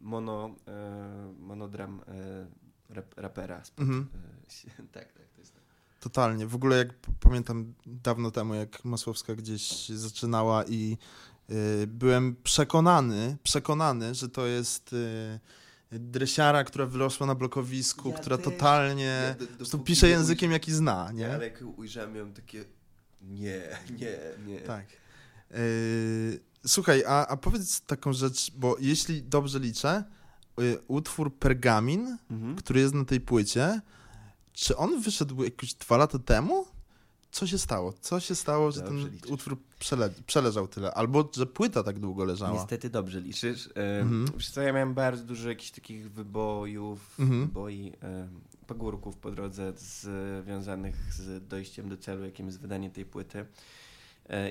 [0.00, 2.46] mono, e, monodram e,
[2.90, 3.64] rap, rapera.
[3.64, 4.06] Spod, Mhm.
[4.78, 5.60] e, tak, tak, to jest to.
[6.00, 6.46] Totalnie.
[6.46, 6.88] W ogóle jak
[7.20, 10.96] pamiętam dawno temu, jak Masłowska gdzieś zaczynała i
[11.50, 15.40] y, byłem przekonany, przekonany, że to jest y,
[15.92, 18.44] dresiara, która wyrosła na blokowisku, Ja która też.
[18.44, 21.34] totalnie do- po prostu dopóki pisze językiem, jaki zna, nie?
[21.34, 22.64] Ale jak ujrzałem ją takie
[23.22, 23.62] nie,
[23.98, 24.60] nie, nie.
[24.60, 24.86] Tak.
[25.54, 30.04] Y, słuchaj, a, a powiedz taką rzecz, bo jeśli dobrze liczę,
[30.88, 32.56] utwór Pergamin, Mhm.
[32.56, 33.80] który jest na tej płycie,
[34.52, 36.66] czy on wyszedł jakieś dwa lata temu?
[37.30, 37.92] Co się stało?
[38.00, 39.30] Co się stało, że Dobrze ten liczysz.
[39.30, 40.94] utwór przele przeleżał tyle?
[40.94, 42.52] Albo, że płyta tak długo leżała?
[42.60, 43.66] Niestety dobrze liczysz.
[43.66, 44.26] E, Mhm.
[44.36, 47.40] Wiesz co, ja miałem bardzo dużo jakichś takich wybojów, Mhm.
[47.40, 48.28] wyboi, e,
[48.66, 53.46] pagórków po drodze związanych z dojściem do celu, jakim jest wydanie tej płyty.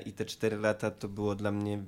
[0.06, 1.84] I te cztery lata to było dla mnie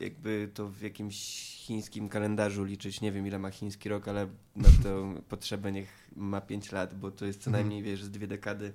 [0.00, 1.16] jakby to w jakimś
[1.56, 3.00] chińskim kalendarzu liczyć.
[3.00, 7.10] Nie wiem ile ma chiński rok, ale na tę potrzebę niech ma pięć lat, bo
[7.10, 7.64] to jest co Mhm.
[7.64, 8.72] najmniej, wiesz, z dwie dekady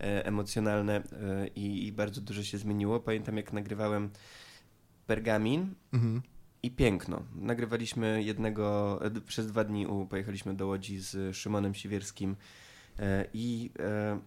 [0.00, 1.02] e, emocjonalne e,
[1.48, 3.00] i, i bardzo dużo się zmieniło.
[3.00, 4.10] Pamiętam jak nagrywałem
[5.06, 6.22] Pergamin, Mhm.
[6.62, 7.22] i piękno.
[7.34, 12.36] Nagrywaliśmy jednego, e, przez dwa dni u, pojechaliśmy do Łodzi z Szymonem Siwierskim
[12.98, 14.20] e, i e,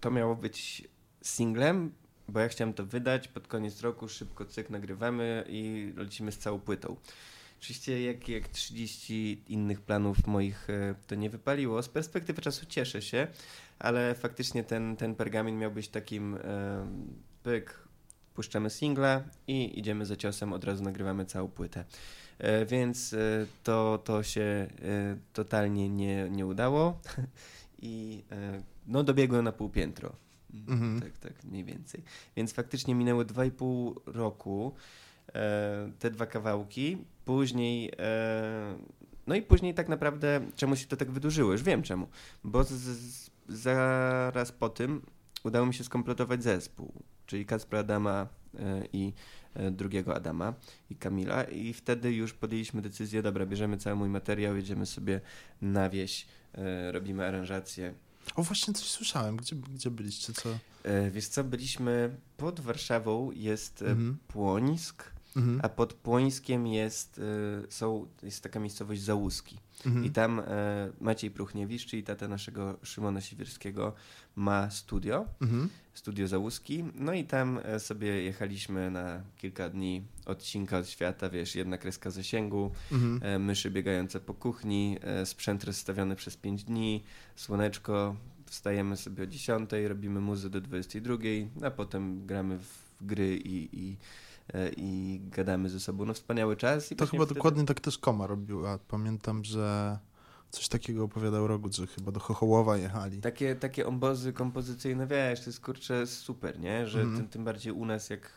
[0.00, 0.88] to miało być
[1.22, 1.92] singlem,
[2.28, 6.60] bo ja chciałem to wydać pod koniec roku, szybko cyk nagrywamy i lecimy z całą
[6.60, 6.96] płytą.
[7.60, 11.82] Oczywiście jak, jak 30 innych planów moich e, to nie wypaliło.
[11.82, 13.26] Z perspektywy czasu cieszę się,
[13.78, 16.38] ale faktycznie ten, ten pergamin miał być takim e,
[17.42, 17.88] pyk,
[18.34, 21.84] puszczamy singla i idziemy za ciosem, od razu nagrywamy całą płytę.
[22.38, 24.68] E, Więc e, to, to się e,
[25.32, 27.00] totalnie nie, nie udało
[27.82, 30.27] i e, no dobiegłem na pół piętro.
[30.54, 31.00] Mhm.
[31.00, 32.02] Tak, tak, mniej więcej.
[32.36, 34.74] Więc faktycznie minęły 2,5 roku
[35.34, 36.98] e, te dwa kawałki.
[37.24, 38.78] Później, e,
[39.26, 41.52] no i później tak naprawdę czemu się to tak wydłużyło?
[41.52, 42.08] Już wiem czemu.
[42.44, 45.02] Bo z, z, zaraz po tym
[45.44, 46.92] udało mi się skompletować zespół,
[47.26, 48.26] czyli Kacpra Adama
[48.58, 49.12] e, i
[49.54, 50.54] e, drugiego Adama
[50.90, 55.20] i Kamila i wtedy już podjęliśmy decyzję, dobra, bierzemy cały mój materiał, jedziemy sobie
[55.62, 57.94] na wieś, e, robimy aranżację,
[58.36, 59.36] O, właśnie coś słyszałem.
[59.36, 60.32] Gdzie, gdzie byliście?
[60.32, 60.48] Co?
[60.82, 64.18] E, Wiesz co, byliśmy pod Warszawą jest e, Mhm.
[64.28, 65.04] Płońsk,
[65.38, 65.60] Mhm.
[65.62, 67.20] a pod Płońskiem jest,
[67.68, 69.58] e, są, jest taka miejscowość Załuski.
[69.86, 70.04] Mhm.
[70.04, 70.44] I tam e,
[71.00, 73.92] Maciej Pruchniewicz, czyli tata naszego Szymona Siwierskiego,
[74.36, 75.68] ma studio, Mhm.
[75.94, 76.84] studio Załuski.
[76.94, 82.10] No i tam e, sobie jechaliśmy na kilka dni odcinka od świata, wiesz, jedna kreska
[82.10, 83.20] zasięgu, Mhm.
[83.22, 87.02] e, myszy biegające po kuchni, sprzęt rozstawiony przez 5 dni,
[87.36, 91.16] słoneczko, wstajemy sobie o 10, robimy muzę do 22,
[91.62, 93.96] a potem gramy w gry i, i,
[94.76, 96.04] i gadamy ze sobą.
[96.04, 96.92] No wspaniały czas.
[96.92, 98.78] I To chyba wtedy- dokładnie tak też Koma robiła.
[98.88, 99.98] Pamiętam, że
[100.50, 103.20] coś takiego opowiadał Rogut, że chyba do Chochołowa jechali.
[103.20, 106.86] Takie, takie obozy kompozycyjne, wiesz, to jest kurczę super, nie?
[106.86, 107.16] Że Mhm.
[107.18, 108.32] tym, tym bardziej u nas, jak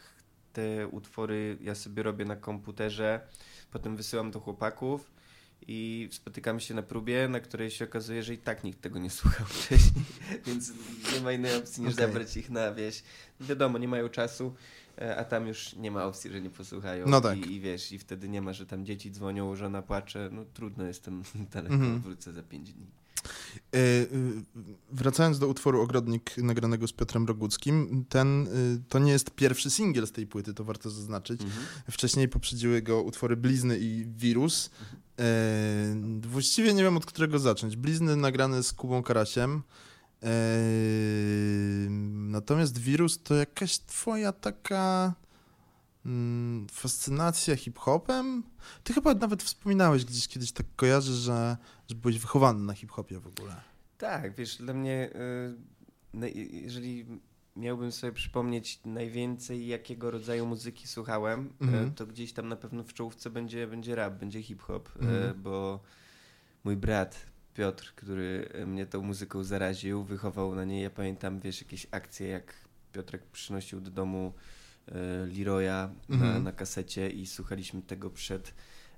[0.53, 3.27] te utwory ja sobie robię na komputerze,
[3.71, 5.11] potem wysyłam do chłopaków
[5.67, 9.09] i spotykamy się na próbie, na której się okazuje, że i tak nikt tego nie
[9.19, 10.05] słuchał wcześniej,
[10.45, 10.71] więc
[11.15, 12.05] nie ma innej opcji niż Okej.
[12.07, 13.03] zabrać ich na wieś.
[13.39, 14.51] Wiadomo, nie mają czasu, e,
[15.17, 17.07] a tam już nie ma opcji, że nie posłuchają.
[17.07, 17.37] No tak.
[17.37, 20.83] I, I wiesz, i wtedy nie ma, że tam dzieci dzwonią, żona płacze, no trudno
[20.83, 21.23] jestem
[21.53, 22.01] daleko, Mhm.
[22.01, 22.85] wrócę za pięć dni.
[23.75, 24.07] Y, y,
[24.91, 28.47] Wracając do utworu Ogrodnik nagranego z Piotrem Roguckim, ten
[28.89, 31.41] to nie jest pierwszy singiel z tej płyty, to warto zaznaczyć.
[31.41, 31.65] Mhm.
[31.91, 34.69] Wcześniej poprzedziły go utwory Blizny i Wirus.
[35.19, 35.23] E,
[36.21, 37.75] właściwie nie wiem od którego zacząć.
[37.77, 39.61] Blizny nagrane z Kubą Karasiem.
[40.23, 40.29] E,
[42.31, 45.13] natomiast Wirus to jakaś twoja taka
[46.05, 48.43] mm, fascynacja hip-hopem.
[48.83, 51.57] Ty chyba nawet wspominałeś gdzieś kiedyś, tak kojarzy, że,
[51.89, 53.55] że byłeś wychowany na hip-hopie w ogóle.
[53.97, 55.09] Tak, wiesz, dla mnie,
[56.23, 57.05] y, jeżeli
[57.55, 61.93] miałbym sobie przypomnieć najwięcej jakiego rodzaju muzyki słuchałem, mm.
[61.93, 65.41] to gdzieś tam na pewno w czołówce będzie, będzie rap, będzie hip-hop, mm.
[65.41, 65.79] bo
[66.63, 70.83] mój brat Piotr, który mnie tą muzyką zaraził, wychował na niej.
[70.83, 72.53] Ja pamiętam, wiesz, jakieś akcje, jak
[72.91, 74.33] Piotrek przynosił do domu
[74.87, 74.93] e,
[75.25, 76.43] Leroya na, mhm.
[76.43, 78.53] na kasecie i słuchaliśmy tego przed,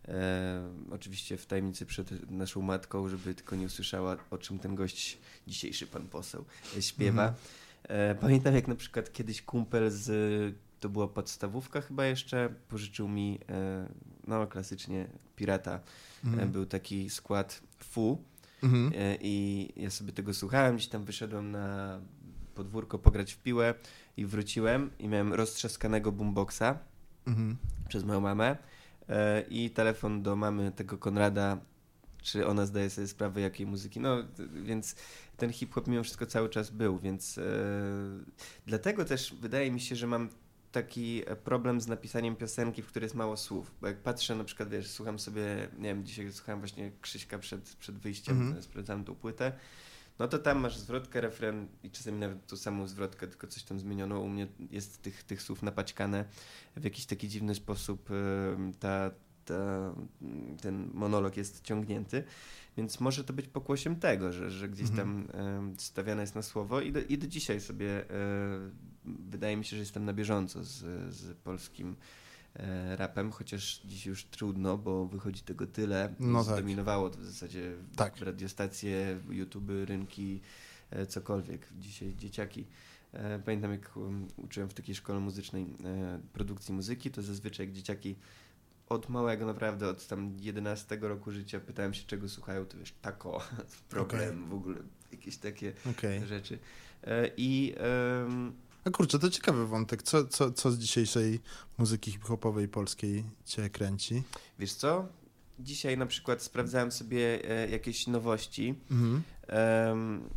[0.08, 5.18] e, oczywiście w tajemnicy przed naszą matką, żeby tylko nie usłyszała, o czym ten gość,
[5.48, 6.46] dzisiejszy pan poseł,
[6.78, 7.28] e, śpiewa.
[7.28, 7.44] Mhm.
[7.84, 13.40] E, pamiętam, jak na przykład kiedyś kumpel z, to była podstawówka chyba jeszcze, pożyczył mi,
[13.50, 13.88] e,
[14.28, 15.72] no klasycznie, Pirata.
[15.74, 16.52] E, mhm.
[16.52, 18.24] Był taki skład FU
[18.64, 18.92] Mhm.
[18.96, 22.00] E, I ja sobie tego słuchałem, gdzieś tam wyszedłem na
[22.56, 23.74] podwórko pograć w piłę
[24.18, 26.80] i wróciłem i miałem roztrzaskanego boomboxa
[27.28, 27.58] mhm.
[27.88, 28.58] przez moją mamę
[29.10, 31.58] e, i telefon do mamy tego Konrada,
[32.22, 34.18] czy ona zdaje sobie sprawę jakiej muzyki, no
[34.64, 34.96] więc
[35.38, 37.42] ten hip-hop mimo wszystko cały czas był, więc e,
[38.66, 40.30] dlatego też wydaje mi się, że mam
[40.74, 43.72] taki problem z napisaniem piosenki, w której jest mało słów.
[43.82, 47.76] Bo jak patrzę, na przykład, wiesz, słucham sobie, nie wiem, dzisiaj słuchałem właśnie Krzyśka przed,
[47.76, 48.62] przed wyjściem, mm -hmm.
[48.62, 49.52] sprawdzałem tą płytę,
[50.20, 53.80] no to tam masz zwrotkę, refren i czasami nawet tą samą zwrotkę, tylko coś tam
[53.80, 54.20] zmieniono.
[54.20, 56.26] U mnie jest tych, tych słów napaćkane
[56.76, 58.10] w jakiś taki dziwny sposób.
[58.80, 59.12] Ta,
[59.46, 59.94] ta,
[60.62, 62.24] ten monolog jest ciągnięty,
[62.78, 65.80] więc może to być pokłosiem tego, że, że gdzieś tam mhm.
[65.80, 69.80] stawiane jest na słowo i do, i do dzisiaj sobie e, wydaje mi się, że
[69.80, 70.80] jestem na bieżąco z,
[71.14, 71.96] z polskim
[72.56, 76.14] e, rapem, chociaż dziś już trudno, bo wychodzi tego tyle.
[76.20, 76.54] No tak.
[76.54, 78.18] Zdominowało to w zasadzie tak.
[78.18, 80.42] radiostacje, YouTube, rynki,
[80.90, 81.68] e, cokolwiek.
[81.80, 82.66] Dzisiaj dzieciaki.
[83.14, 85.66] E, pamiętam, jak um, uczyłem w takiej szkole muzycznej
[86.34, 88.16] produkcji muzyki, to zazwyczaj jak dzieciaki
[88.90, 93.42] od małego naprawdę, od tam 11 roku życia pytałem się, czego słuchają, to wiesz, tako,
[93.90, 94.50] problem, okay.
[94.50, 94.78] w ogóle
[95.12, 96.26] jakieś takie okay.
[96.26, 96.60] rzeczy.
[97.38, 97.76] I
[98.24, 98.54] um,
[98.86, 100.04] a kurczę, to ciekawy wątek.
[100.04, 101.40] Co, co, co z dzisiejszej
[101.78, 104.24] muzyki hip-hopowej polskiej cię kręci?
[104.60, 105.08] Wiesz co?
[105.60, 108.76] Dzisiaj na przykład sprawdzałem sobie e, jakieś nowości.
[108.92, 109.24] Mhm.
[109.90, 110.30] Um,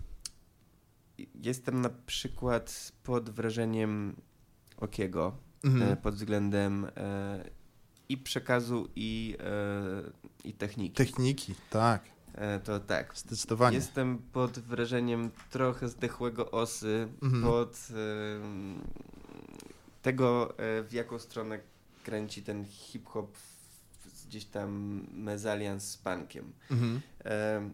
[1.42, 4.16] jestem na przykład pod wrażeniem
[4.76, 5.92] Okiego mhm.
[5.92, 7.50] e, pod względem e,
[8.08, 9.36] i przekazu i,
[10.44, 10.94] i techniki.
[10.94, 12.15] Techniki, tak.
[12.36, 13.12] E, to tak.
[13.16, 13.76] Zdecydowanie.
[13.76, 17.42] Jestem pod wrażeniem trochę zdechłego osy, mhm.
[17.42, 17.88] pod
[20.02, 21.60] tego, e, w jaką stronę
[22.04, 23.36] kręci ten hip-hop
[24.26, 26.52] gdzieś tam mezalians z punkiem.
[26.70, 27.00] Mhm.
[27.24, 27.70] E,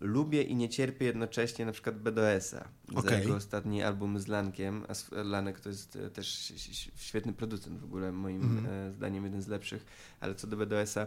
[0.00, 3.10] lubię i nie cierpię jednocześnie na przykład BDS-a okay.
[3.10, 6.52] za jego ostatni album z Lankiem, a Lanek to jest też
[6.96, 8.92] świetny producent w ogóle, moim mhm.
[8.92, 9.86] zdaniem jeden z lepszych,
[10.20, 11.06] ale co do BDS-a,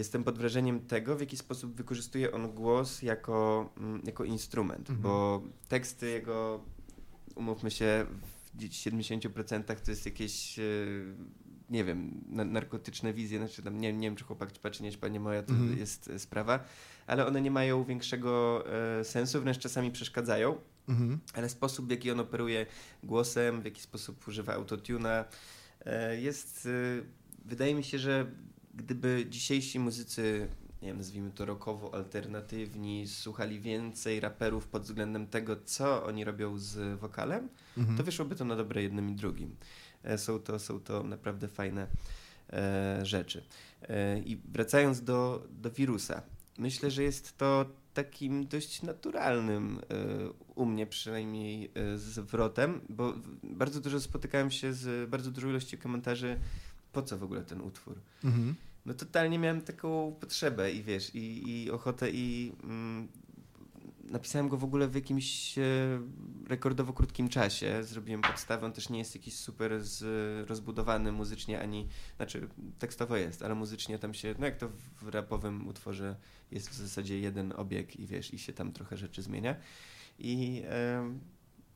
[0.00, 5.00] jestem pod wrażeniem tego, w jaki sposób wykorzystuje on głos jako, mm, jako instrument, mhm.
[5.02, 6.64] bo teksty jego,
[7.34, 8.06] umówmy się,
[8.54, 10.62] w 70% to jest jakieś, e,
[11.70, 15.08] nie wiem, narkotyczne wizje, znaczy tam nie, nie wiem, czy chłopak ćpa, czy nie ćpa,
[15.08, 15.78] nie moja to mhm.
[15.78, 16.64] jest e, sprawa,
[17.06, 18.64] ale one nie mają większego
[19.00, 20.58] e, sensu, wręcz czasami przeszkadzają,
[20.88, 21.18] mhm.
[21.34, 22.66] ale sposób, w jaki on operuje
[23.02, 25.24] głosem, w jaki sposób używa autotuna,
[26.18, 26.68] jest,
[27.44, 28.26] wydaje mi się, że
[28.82, 30.48] gdyby dzisiejsi muzycy,
[30.82, 36.58] nie wiem, nazwijmy to rockowo alternatywni, słuchali więcej raperów pod względem tego, co oni robią
[36.58, 37.96] z wokalem, mhm.
[37.96, 39.56] to wyszłoby to na dobre jednym i drugim.
[40.02, 41.86] E, są to, są to naprawdę fajne
[42.52, 43.44] e, rzeczy.
[43.82, 46.22] E, I wracając do, do wirusa,
[46.58, 53.80] myślę, że jest to takim dość naturalnym e, u mnie przynajmniej e, zwrotem, bo bardzo
[53.80, 56.38] dużo spotykałem się z bardzo dużą ilością komentarzy
[56.92, 58.00] po co w ogóle ten utwór?
[58.24, 58.54] Mhm.
[58.86, 63.08] No totalnie miałem taką potrzebę i wiesz, i, i ochotę i mm,
[64.10, 65.62] napisałem go w ogóle w jakimś e,
[66.48, 67.84] rekordowo krótkim czasie.
[67.84, 73.42] Zrobiłem podstawę, on też nie jest jakiś super z, rozbudowany muzycznie, ani, znaczy tekstowo jest,
[73.42, 74.68] ale muzycznie tam się, no jak to
[75.02, 76.16] w rapowym utworze
[76.50, 79.56] jest w zasadzie jeden obieg i wiesz, i się tam trochę rzeczy zmienia.
[80.18, 81.18] I e,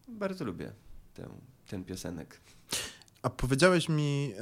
[0.08, 0.72] bardzo lubię
[1.14, 1.28] tę,
[1.68, 2.40] ten piosenek.
[3.24, 4.32] A powiedziałeś mi,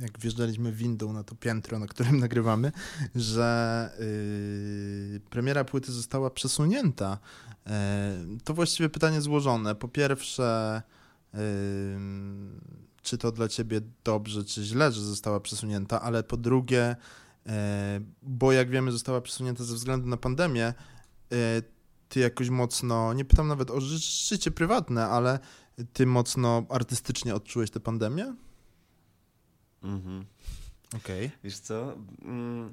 [0.00, 2.72] jak wjeżdżaliśmy windą na to piętro, na którym nagrywamy,
[3.14, 7.18] że y, premiera płyty została przesunięta.
[7.66, 9.74] E, to właściwie pytanie złożone.
[9.74, 10.82] Po pierwsze,
[13.02, 16.96] czy to dla ciebie dobrze, czy źle, że została przesunięta, ale po drugie,
[17.46, 21.62] e, bo jak wiemy, została przesunięta ze względu na pandemię, e,
[22.08, 25.38] ty jakoś mocno, nie pytam nawet o ży życie prywatne, ale
[25.92, 28.34] ty mocno artystycznie odczułeś tę pandemię?
[29.82, 30.24] Mhm.
[30.96, 31.30] Okej.
[31.44, 31.96] Wiesz co?
[32.22, 32.70] Mm,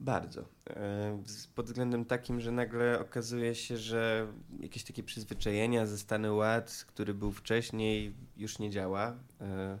[0.00, 0.44] bardzo.
[0.70, 1.22] E,
[1.54, 7.14] Pod względem takim, że nagle okazuje się, że jakieś takie przyzwyczajenia ze stany ład, który
[7.14, 9.16] był wcześniej, już nie działa.
[9.40, 9.78] E,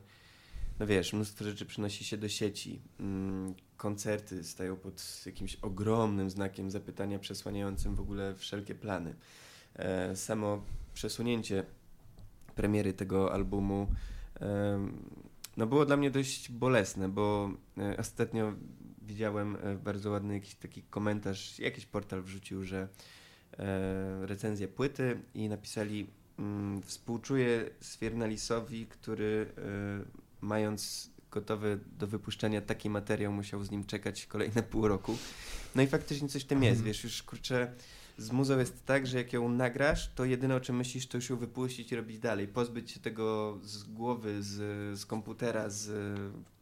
[0.80, 2.80] No wiesz, mnóstwo rzeczy przynosi się do sieci.
[3.00, 9.14] Mm, Koncerty stają pod jakimś ogromnym znakiem zapytania, przesłaniającym w ogóle wszelkie plany.
[9.74, 10.62] E, Samo
[10.94, 11.64] przesunięcie
[12.54, 13.88] premiery tego albumu
[15.56, 18.52] no było dla mnie dość bolesne, bo e, ostatnio
[19.02, 22.88] widziałem e, bardzo ładny jakiś taki komentarz, jakiś portal wrzucił, że
[23.58, 26.06] e, recenzja płyty i napisali
[26.38, 29.46] mm, współczuję Swiernalisowi, który
[30.40, 35.16] mając gotowy do wypuszczenia taki materiał musiał z nim czekać kolejne pół roku.
[35.74, 36.86] No i faktycznie coś w tym jest, Mhm.
[36.86, 37.72] wiesz, już kurczę
[38.18, 41.30] z muzą jest tak, że jak ją nagrasz, to jedyne o czym myślisz, to już
[41.30, 42.48] ją wypuścić i robić dalej.
[42.48, 45.90] Pozbyć się tego z głowy, z, z komputera, z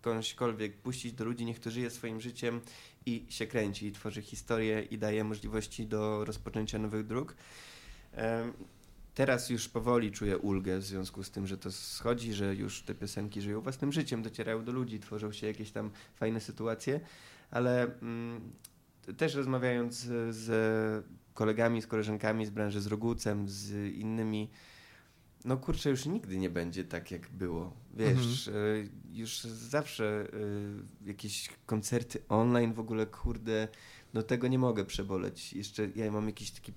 [0.00, 2.60] kogośkolwiek, puścić do ludzi, niech to żyje swoim życiem
[3.06, 7.36] i się kręci, i tworzy historię i daje możliwości do rozpoczęcia nowych dróg.
[9.14, 12.94] Teraz już powoli czuję ulgę w związku z tym, że to schodzi, że już te
[12.94, 17.00] piosenki żyją własnym życiem, docierają do ludzi, tworzą się jakieś tam fajne sytuacje,
[17.50, 18.52] ale mm,
[19.16, 19.96] też rozmawiając
[20.30, 24.50] z kolegami, z koleżankami z branży, z Rogucem, z innymi,
[25.44, 27.72] no kurczę, już nigdy nie będzie tak, jak było.
[27.94, 30.26] Wiesz, y, już zawsze
[31.04, 33.68] y, jakieś koncerty online w ogóle, kurde,
[34.14, 35.52] no tego nie mogę przeboleć.
[35.52, 36.72] Jeszcze ja mam jakiś taki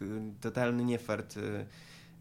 [0.00, 1.36] mm, totalny niefart.
[1.36, 1.40] y,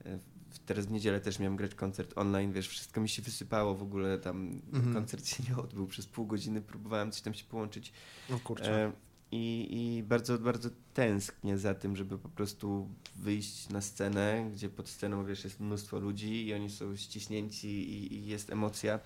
[0.05, 0.19] y,
[0.65, 4.17] Teraz w niedzielę też miałem grać koncert online, wiesz, wszystko mi się wysypało w ogóle,
[4.17, 4.93] tam Mhm.
[4.93, 7.93] koncert się nie odbył przez pół godziny, próbowałem coś tam się połączyć.
[8.29, 8.85] No kurczę.
[8.85, 8.91] E,
[9.33, 14.89] I, I bardzo, bardzo tęsknię za tym, żeby po prostu wyjść na scenę, gdzie pod
[14.89, 18.99] sceną wiesz, jest mnóstwo ludzi i oni są ściśnięci i, i jest emocja,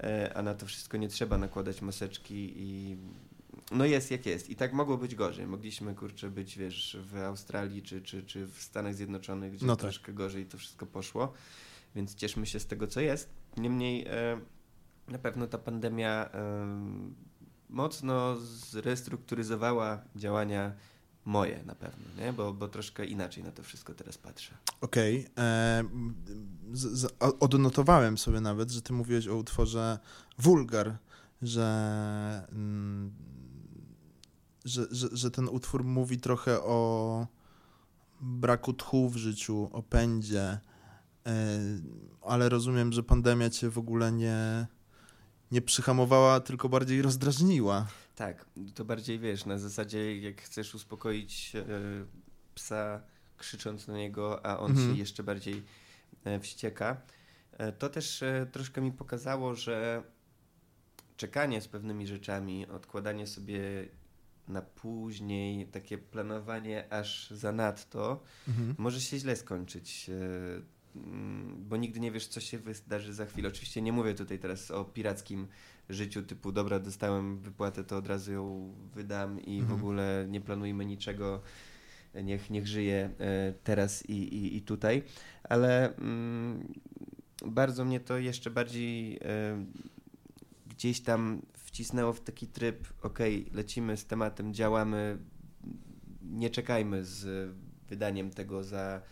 [0.00, 2.96] e, a na to wszystko nie trzeba nakładać maseczki i
[3.72, 4.50] no jest jak jest.
[4.50, 5.46] I tak mogło być gorzej.
[5.46, 9.80] Mogliśmy kurczę być, wiesz, w Australii czy, czy, czy w Stanach Zjednoczonych, gdzie No tak.
[9.80, 11.32] troszkę gorzej to wszystko poszło,
[11.94, 13.30] więc cieszmy się z tego, co jest.
[13.56, 14.40] Niemniej e,
[15.08, 17.14] na pewno ta pandemia em,
[17.68, 18.36] mocno
[18.70, 20.72] zrestrukturyzowała działania
[21.24, 22.32] moje na pewno, nie?
[22.32, 24.54] Bo, bo troszkę inaczej na to wszystko teraz patrzę.
[24.80, 25.26] Okej.
[25.38, 25.84] e,
[26.72, 29.98] z- z- o- Odnotowałem sobie nawet, że ty mówiłeś o utworze
[30.38, 30.96] Wulgar,
[31.42, 33.12] że, mm,
[34.64, 37.26] że, że, że ten utwór mówi trochę o
[38.20, 40.58] braku tchu w życiu, o pędzie,
[42.22, 44.66] ale rozumiem, że pandemia cię w ogóle nie,
[45.52, 47.86] nie przyhamowała, tylko bardziej rozdrażniła.
[48.16, 51.64] Tak, to bardziej wiesz, na zasadzie jak chcesz uspokoić e,
[52.54, 53.02] psa
[53.38, 54.92] krzycząc na niego, a on Mhm.
[54.94, 55.62] się jeszcze bardziej
[56.24, 56.96] e, wścieka.
[57.52, 60.02] E, to też troszkę mi pokazało, że
[61.16, 63.60] czekanie z pewnymi rzeczami, odkładanie sobie
[64.48, 68.74] na później, takie planowanie aż zanadto, Mhm.
[68.78, 70.10] może się źle skończyć,
[71.58, 73.48] bo nigdy nie wiesz, co się wydarzy za chwilę.
[73.48, 75.46] Oczywiście nie mówię tutaj teraz o pirackim
[75.88, 79.80] życiu, typu dobra, dostałem wypłatę, to od razu ją wydam i w Mhm.
[79.80, 81.42] ogóle nie planujmy niczego,
[82.24, 85.02] niech, niech żyje e, teraz i, i, i tutaj,
[85.44, 86.72] ale mm,
[87.46, 89.64] bardzo mnie to jeszcze bardziej e,
[90.66, 95.18] gdzieś tam wcisnęło w taki tryb, okej, lecimy z tematem, działamy,
[96.22, 97.50] nie czekajmy z
[97.88, 99.02] wydaniem tego za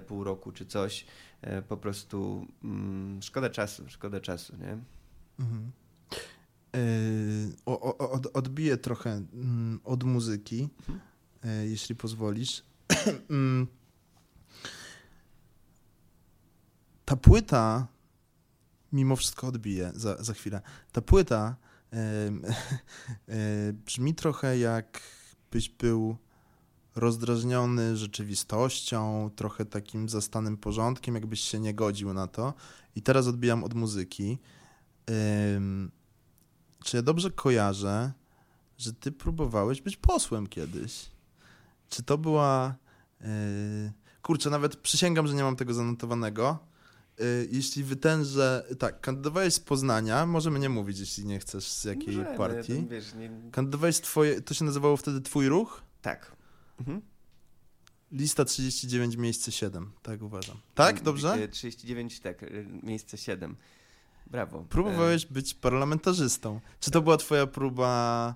[0.00, 1.06] pół roku czy coś.
[1.42, 4.78] E, po prostu mm, szkoda czasu, szkoda czasu, nie?
[5.40, 5.72] Mhm.
[6.74, 11.00] Yy, o, o, od, odbiję trochę mm, od muzyki, Mhm.
[11.44, 12.62] yy, jeśli pozwolisz.
[13.30, 13.66] Mm.
[17.04, 17.86] Ta płyta,
[18.92, 20.60] mimo wszystko odbije za, za chwilę.
[20.92, 21.56] Ta płyta
[21.92, 26.16] yy, brzmi trochę jakbyś był
[26.94, 32.54] rozdrażniony rzeczywistością, trochę takim zastanym porządkiem, jakbyś się nie godził na to.
[32.96, 34.38] I teraz odbijam od muzyki.
[36.84, 38.12] Czy ja dobrze kojarzę,
[38.78, 41.10] że ty próbowałeś być posłem kiedyś?
[41.88, 42.74] Czy to była.
[43.20, 43.26] Yy,
[44.22, 46.58] kurczę, nawet przysięgam, że nie mam tego zanotowanego.
[47.18, 48.66] Yy, jeśli wytężę.
[48.78, 52.76] Tak, kandydowałeś z Poznania, możemy nie mówić, jeśli nie chcesz z jakiej Możemy, partii.
[52.76, 53.30] tam, wiesz, nie...
[53.52, 54.42] Kandydowałeś z twoje.
[54.42, 55.82] To się nazywało wtedy Twój ruch?
[56.02, 56.36] Tak.
[56.80, 57.02] Mhm.
[58.12, 59.92] Lista 39, miejsce 7.
[60.02, 60.56] Tak uważam.
[60.74, 61.34] Tak, dobrze?
[61.34, 62.46] E, 39, tak, e,
[62.82, 63.56] miejsce 7.
[64.26, 64.64] Brawo.
[64.68, 66.60] Próbowałeś być parlamentarzystą.
[66.80, 68.34] Czy to była twoja próba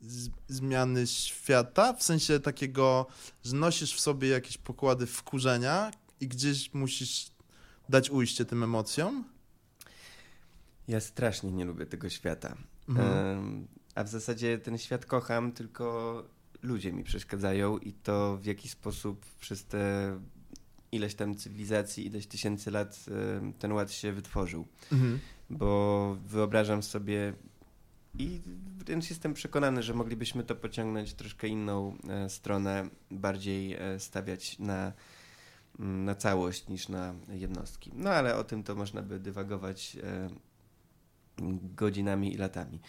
[0.00, 1.92] z- zmiany świata?
[1.92, 3.06] W sensie takiego,
[3.44, 5.90] że nosisz w sobie jakieś pokłady wkurzenia
[6.20, 7.30] i gdzieś musisz
[7.88, 9.24] dać ujście tym emocjom?
[10.88, 12.56] Ja strasznie nie lubię tego świata.
[12.88, 13.66] Mhm.
[13.94, 16.24] A w zasadzie ten świat kocham, tylko
[16.62, 20.12] ludzie mi przeszkadzają i to w jaki sposób przez te
[20.92, 23.04] ileś tam cywilizacji, ileś tysięcy lat
[23.58, 24.66] ten ład się wytworzył.
[24.92, 25.18] Mhm.
[25.50, 27.32] Bo wyobrażam sobie
[28.18, 28.40] i
[28.78, 34.92] wręcz jestem przekonany, że moglibyśmy to pociągnąć troszkę inną e, stronę, bardziej e, stawiać na,
[35.78, 37.90] mm, na całość niż na jednostki.
[37.94, 40.30] No ale o tym to można by dywagować e,
[41.76, 42.80] godzinami i latami.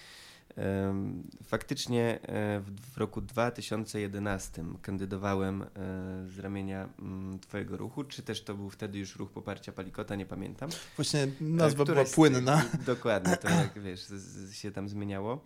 [1.43, 2.62] Faktycznie e,
[2.93, 5.68] w roku 2011 kandydowałem e,
[6.28, 10.26] z ramienia mm, Twojego ruchu, czy też to był wtedy już ruch poparcia Palikota, nie
[10.26, 10.70] pamiętam.
[10.95, 12.66] Właśnie nazwa była płynna.
[12.86, 14.08] Dokładnie, to jak wiesz,
[14.52, 15.45] się tam zmieniało.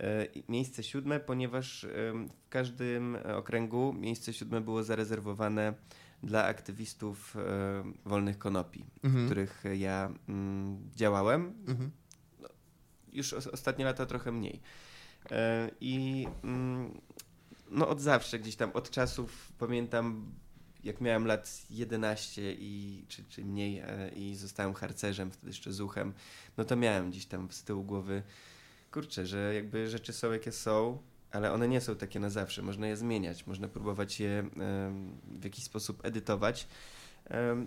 [0.00, 1.86] E, miejsce siódme, ponieważ
[2.46, 5.74] w każdym okręgu miejsce siódme było zarezerwowane
[6.22, 7.36] dla aktywistów
[8.04, 9.22] wolnych konopi, mhm.
[9.22, 11.54] w których ja mm, działałem.
[11.68, 11.90] Mhm
[13.18, 14.60] już ostatnie lata trochę mniej.
[15.30, 17.00] E, I mm,
[17.70, 20.32] no od zawsze gdzieś tam, od czasów pamiętam,
[20.84, 26.14] jak miałem lat 11 i, czy, czy mniej e, i zostałem harcerzem, wtedy jeszcze zuchem,
[26.56, 28.22] no to miałem gdzieś tam z tyłu głowy,
[28.90, 30.98] kurczę, że jakby rzeczy są jakie są,
[31.30, 32.62] ale one nie są takie na zawsze.
[32.62, 34.48] Można je zmieniać, można próbować je
[35.40, 36.66] w jakiś sposób edytować.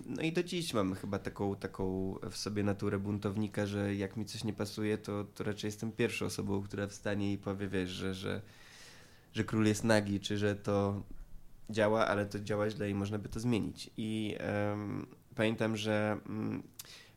[0.06, 4.26] No i do dziś mam chyba taką, taką w sobie naturę buntownika, że jak mi
[4.26, 8.14] coś nie pasuje, to, to raczej jestem pierwszą osobą, która wstanie i powie, wiesz, że,
[8.14, 8.42] że,
[9.34, 11.04] że król jest nagi, czy że to
[11.70, 13.90] działa, ale to działa źle i można by to zmienić.
[13.98, 14.38] I
[14.70, 16.64] um, pamiętam, że um,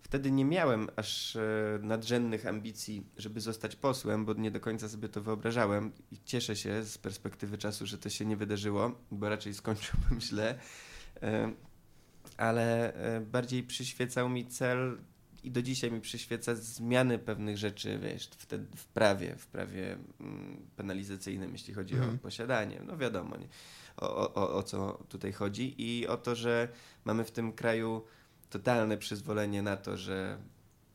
[0.00, 5.08] wtedy nie miałem aż e, nadrzędnych ambicji, żeby zostać posłem, bo nie do końca sobie
[5.08, 9.54] to wyobrażałem i cieszę się z perspektywy czasu, że to się nie wydarzyło, bo raczej
[9.54, 10.58] skończyłbym źle
[12.36, 14.98] ale e, bardziej przyświecał mi cel
[15.44, 19.98] i do dzisiaj mi przyświeca zmiany pewnych rzeczy, wiesz, w, te, w prawie, w prawie
[20.20, 22.02] mm, penalizacyjnym, jeśli chodzi mm.
[22.02, 22.18] o mhm.
[22.18, 22.80] posiadanie.
[22.86, 23.48] No wiadomo, nie,
[23.96, 26.68] o, o, o co tutaj chodzi i o to, że
[27.04, 28.04] mamy w tym kraju
[28.50, 30.38] totalne przyzwolenie na to, że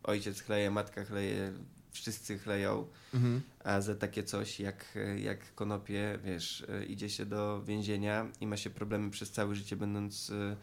[0.03, 1.53] ojciec chleje, matka chleje,
[1.91, 3.41] wszyscy chleją, mhm.
[3.63, 8.69] a za takie coś jak, jak konopie, wiesz, idzie się do więzienia i ma się
[8.69, 10.55] problemy przez całe życie, będąc e,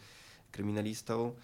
[0.57, 1.35] kryminalistą.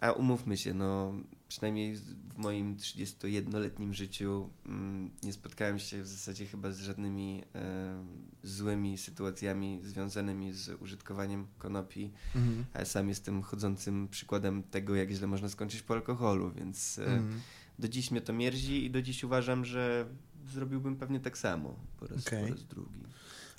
[0.00, 1.14] A umówmy się, no
[1.48, 8.04] przynajmniej w moim 31-letnim życiu mm, nie spotkałem się w zasadzie chyba z żadnymi e,
[8.42, 12.64] złymi sytuacjami związanymi z użytkowaniem konopi, mhm.
[12.74, 17.40] a sam jestem chodzącym przykładem tego, jak źle można skończyć po alkoholu, więc e, mhm.
[17.78, 20.06] do dziś mnie to mierzi i do dziś uważam, że
[20.52, 22.42] zrobiłbym pewnie tak samo po raz, okay.
[22.42, 23.00] po raz drugi.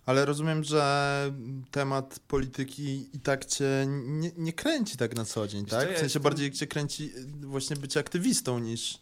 [0.07, 1.33] Ale rozumiem, że
[1.71, 5.83] temat polityki i tak cię nie, nie kręci tak na co dzień, tak?
[5.83, 6.21] W sensie jestem...
[6.21, 8.99] bardziej cię kręci właśnie być aktywistą niż...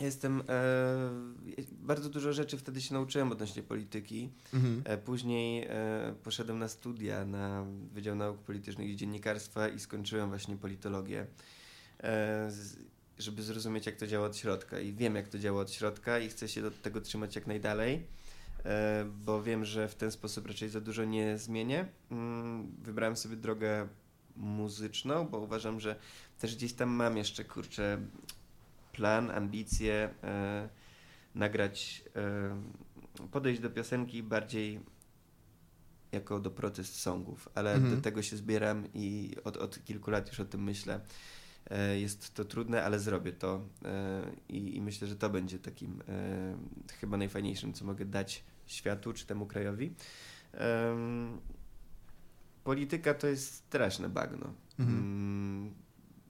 [0.00, 0.42] Jestem.
[0.48, 4.30] E, bardzo dużo rzeczy wtedy się nauczyłem odnośnie polityki.
[4.54, 4.82] Mhm.
[4.84, 10.56] E, później e, poszedłem na studia na Wydział Nauk Politycznych i Dziennikarstwa i skończyłem właśnie
[10.56, 11.26] politologię,
[12.00, 12.76] e, z,
[13.18, 14.80] żeby zrozumieć, jak to działa od środka.
[14.80, 18.15] I wiem, jak to działa od środka, i chcę się do tego trzymać jak najdalej.
[18.66, 21.86] E, bo wiem, że w ten sposób raczej za dużo nie zmienię.
[22.10, 23.88] Mm, wybrałem sobie drogę
[24.36, 25.96] muzyczną, bo uważam, że
[26.38, 28.00] też gdzieś tam mam jeszcze, kurczę,
[28.92, 30.68] plan, ambicje, e,
[31.34, 34.80] nagrać, e, podejść do piosenki bardziej
[36.12, 37.96] jako do protest songów, ale mhm.
[37.96, 41.00] do tego się zbieram i od, od kilku lat już o tym myślę.
[41.96, 43.68] Jest to trudne, ale zrobię to
[44.48, 46.02] i, i myślę, że to będzie takim
[47.00, 49.94] chyba najfajniejszym, co mogę dać światu czy temu krajowi.
[50.88, 51.40] Um,
[52.64, 54.52] polityka to jest straszne bagno.
[54.78, 54.98] Mhm.
[54.98, 55.74] Um,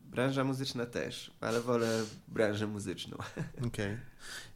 [0.04, 3.16] branża muzyczna też, ale wolę branżę muzyczną.
[3.66, 3.66] Okej.
[3.66, 3.98] Okay.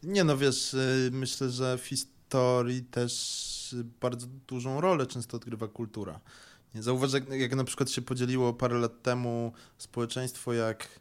[0.03, 6.20] Nie no, wiesz, y, myślę, że w historii też bardzo dużą rolę często odgrywa kultura.
[6.74, 10.99] Zauważ, jak, jak na przykład się podzieliło parę lat temu społeczeństwo, jak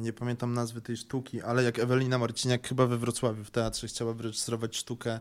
[0.00, 4.12] nie pamiętam nazwy tej sztuki, ale jak Ewelina Marciniak chyba we Wrocławiu w teatrze chciała
[4.12, 5.20] wyreżyserować sztukę, e,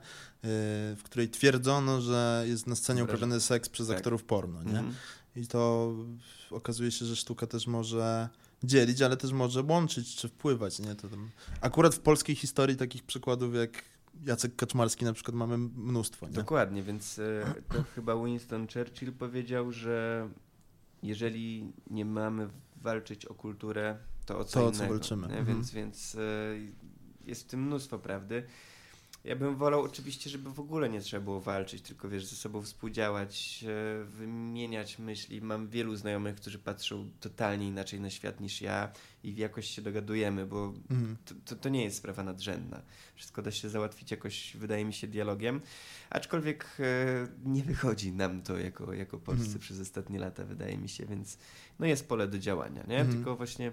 [0.95, 3.97] w której twierdzono, że jest na scenie uprawiany seks przez tak.
[3.97, 4.70] aktorów porno, nie?
[4.70, 4.93] Mhm.
[5.36, 5.93] I to
[6.51, 8.30] okazuje się, że sztuka też może
[8.64, 10.95] dzielić, ale też może łączyć czy wpływać, nie?
[10.95, 11.30] To tam...
[11.62, 13.84] Akurat w polskiej historii takich przykładów jak
[14.24, 16.34] Jacek Kaczmarski na przykład mamy mnóstwo, nie?
[16.34, 20.30] Dokładnie, więc e, to chyba Winston Churchill powiedział, że
[21.03, 22.49] jeżeli nie mamy
[22.82, 25.28] walczyć o kulturę, to o co to, co walczymy.
[25.28, 25.45] Mhm.
[25.45, 26.19] Więc, więc e,
[27.26, 28.43] jest w tym mnóstwo prawdy.
[29.23, 32.61] Ja bym wolał oczywiście, żeby w ogóle nie trzeba było walczyć, tylko wiesz, ze sobą
[32.61, 35.41] współdziałać, e, wymieniać myśli.
[35.41, 38.91] Mam wielu znajomych, którzy patrzą totalnie inaczej na świat niż ja
[39.30, 41.17] i jakoś się dogadujemy, bo mhm.
[41.26, 42.82] to, to, to, nie jest sprawa nadrzędna.
[43.15, 45.61] Wszystko da się załatwić jakoś, wydaje mi się, dialogiem.
[46.09, 49.59] Aczkolwiek e, nie wychodzi nam to jako, jako Polscy mhm.
[49.59, 51.38] przez ostatnie lata, wydaje mi się, więc
[51.80, 52.99] no jest pole do działania, nie?
[52.99, 53.15] Mhm.
[53.15, 53.71] Tylko właśnie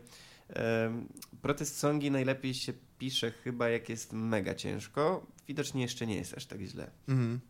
[1.43, 5.27] Protest songi najlepiej się pisze chyba jak jest mega ciężko.
[5.49, 6.91] Widocznie jeszcze nie jest aż tak źle.
[7.09, 7.41] Mhm.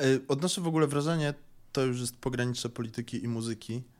[0.00, 1.34] E, odnoszę w ogóle wrażenie,
[1.72, 3.97] to już jest pogranicze polityki i muzyki, e,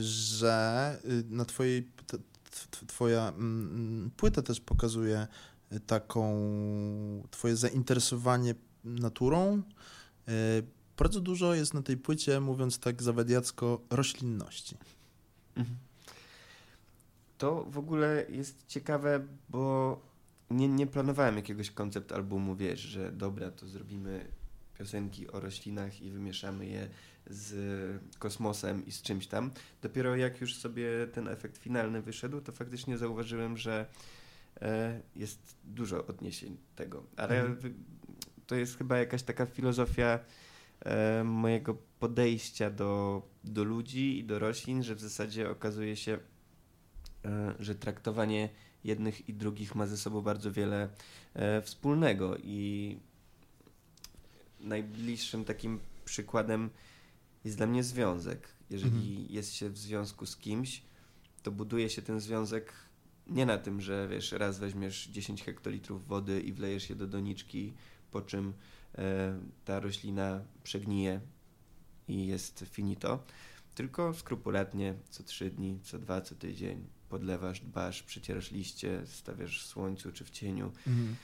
[0.00, 1.88] że y, na twojej
[2.86, 5.26] twoja mm, płyta też pokazuje
[5.86, 6.26] taką
[7.30, 9.62] twoje zainteresowanie naturą.
[10.28, 10.32] E,
[10.98, 14.76] bardzo dużo jest na tej płycie, mówiąc tak zawadiacko, roślinności.
[15.56, 15.76] Mhm
[17.38, 20.00] to w ogóle jest ciekawe, bo
[20.50, 24.26] nie, nie planowałem jakiegoś koncept albumu, wiesz, że dobra, to zrobimy
[24.78, 26.88] piosenki o roślinach i wymieszamy je
[27.26, 29.50] z kosmosem i z czymś tam.
[29.82, 33.86] Dopiero jak już sobie ten efekt finalny wyszedł, to faktycznie zauważyłem, że
[34.60, 37.02] e, jest dużo odniesień tego.
[37.16, 37.84] Ale mhm.
[38.46, 40.18] to jest chyba jakaś taka filozofia
[40.80, 46.18] e, mojego podejścia do, do ludzi i do roślin, że w zasadzie okazuje się,
[47.26, 48.48] E, że traktowanie
[48.84, 50.88] jednych i drugich ma ze sobą bardzo wiele
[51.62, 52.98] wspólnego i
[54.60, 56.70] najbliższym takim przykładem
[57.46, 58.48] jest dla mnie związek.
[58.70, 59.26] Jeżeli mhm.
[59.30, 60.82] jest się w związku z kimś,
[61.42, 62.72] to buduje się ten związek
[63.26, 67.72] nie na tym, że wiesz, raz weźmiesz 10 hektolitrów wody i wlejesz je do doniczki,
[68.10, 68.52] po czym
[68.98, 71.20] e, ta roślina przegnije
[72.08, 73.24] i jest finito,
[73.74, 79.66] tylko skrupulatnie co 3 dni, co 2, co tydzień, podlewasz, dbasz, przecierasz liście, stawiasz w
[79.66, 80.72] słońcu czy w cieniu.
[80.86, 81.16] Mhm.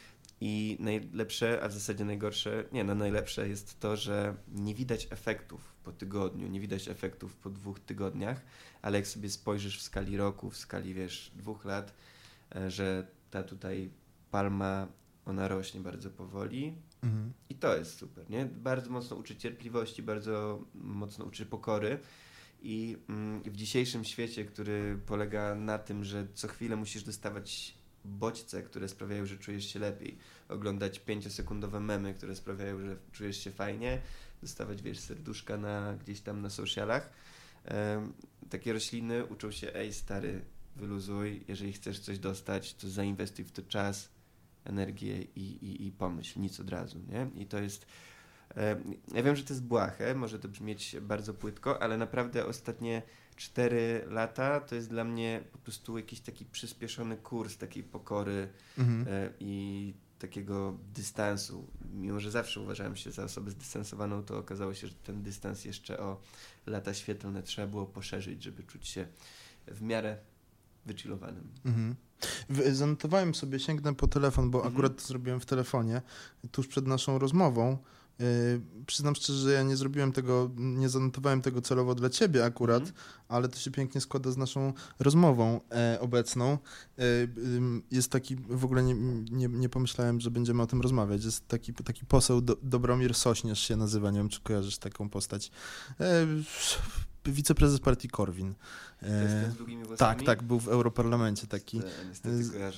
[0.45, 5.75] I najlepsze, a w zasadzie najgorsze, nie, no najlepsze jest to, że nie widać efektów
[5.85, 8.41] po tygodniu, nie widać efektów po dwóch tygodniach,
[8.83, 11.95] ale jak sobie spojrzysz w skali roku, w skali, wiesz, dwóch lat,
[12.57, 13.91] e, że ta tutaj
[14.31, 14.89] palma,
[15.27, 17.33] ona rośnie bardzo powoli mhm.
[17.49, 18.45] i to jest super, nie?
[18.45, 21.99] Bardzo mocno uczy cierpliwości, bardzo mocno uczy pokory
[23.09, 27.75] Mm, I w dzisiejszym świecie, który polega na tym, że co chwilę musisz dostawać
[28.05, 33.51] bodźce, które sprawiają, że czujesz się lepiej, oglądać pięciosekundowe memy, które sprawiają, że czujesz się
[33.51, 34.01] fajnie,
[34.41, 37.13] dostawać, wiesz, serduszka na, gdzieś tam na socialach.
[37.71, 38.13] Um,
[38.51, 40.45] takie rośliny uczą się, ej stary,
[40.77, 44.09] wyluzuj, jeżeli chcesz coś dostać, to zainwestuj w to czas,
[44.65, 47.43] energię i, i, i pomyśl, nic od razu, nie?
[47.43, 47.87] I to jest
[49.15, 53.03] ja wiem, że to jest błahe, może to brzmieć bardzo płytko, ale naprawdę ostatnie
[53.37, 59.07] 4 lata to jest dla mnie po prostu jakiś taki przyspieszony kurs takiej pokory mhm.
[59.09, 61.67] E, i takiego dystansu.
[61.95, 65.99] Mimo, że zawsze uważałem się za osobę zdystansowaną, to okazało się, że ten dystans jeszcze
[65.99, 66.21] o
[66.67, 69.07] lata świetlne trzeba było poszerzyć, żeby czuć się
[69.67, 70.19] w miarę
[70.87, 71.49] wychillowanym.
[71.65, 71.95] Mhm.
[72.73, 74.75] Zanotowałem sobie, sięgnę po telefon, bo mhm.
[74.75, 76.03] akurat to zrobiłem w telefonie,
[76.53, 77.79] tuż przed naszą rozmową.
[78.19, 78.27] Yy,
[78.87, 82.95] przyznam szczerze, że ja nie zrobiłem tego, nie zanotowałem tego celowo dla ciebie akurat, mm.
[83.29, 86.59] ale to się pięknie składa z naszą rozmową e, obecną.
[86.99, 87.03] E,
[87.91, 88.95] jest taki, w ogóle nie,
[89.31, 91.25] nie, nie, pomyślałem, że będziemy o tym rozmawiać.
[91.25, 95.51] Jest taki, taki poseł Do, Dobromir Sośnierz się nazywa, nie wiem, czy kojarzysz taką postać.
[96.01, 96.27] E,
[97.25, 98.55] wiceprezes partii Korwin.
[99.03, 99.53] E,
[99.99, 101.81] tak, tak, był w Europarlamencie taki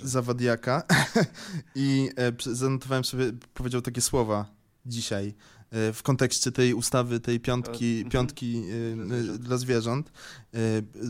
[0.02, 0.82] zawadiaka.
[1.74, 4.53] I e, zanotowałem sobie, powiedział takie słowa
[4.86, 5.34] dzisiaj
[5.70, 8.10] e, w kontekście tej ustawy, tej piątki, mhm.
[8.10, 8.62] piątki
[9.34, 10.12] e, dla zwierząt.
[10.54, 10.58] E,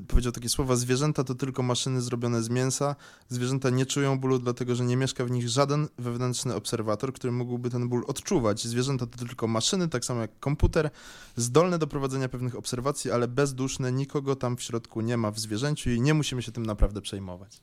[0.08, 2.96] powiedział takie słowa: Zwierzęta to tylko maszyny zrobione z mięsa.
[3.28, 7.70] Zwierzęta nie czują bólu, dlatego że nie mieszka w nich żaden wewnętrzny obserwator, który mógłby
[7.70, 8.64] ten ból odczuwać.
[8.64, 10.90] Zwierzęta to tylko maszyny, tak samo jak komputer,
[11.36, 13.92] zdolne do prowadzenia pewnych obserwacji, ale bezduszne.
[13.92, 17.60] Nikogo tam w środku nie ma w zwierzęciu i nie musimy się tym naprawdę przejmować.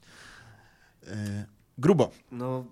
[1.77, 2.11] Grubo.
[2.31, 2.65] No,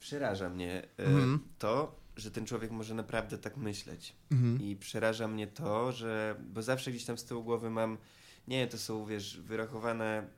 [0.00, 1.40] przeraża mnie mm.
[1.58, 4.16] to, że ten człowiek może naprawdę tak myśleć.
[4.32, 4.62] Mhm.
[4.62, 6.36] I przeraża mnie to, że.
[6.52, 7.98] Bo zawsze gdzieś tam z tyłu głowy mam.
[8.48, 10.28] Nie, to są, wiesz, wyrachowane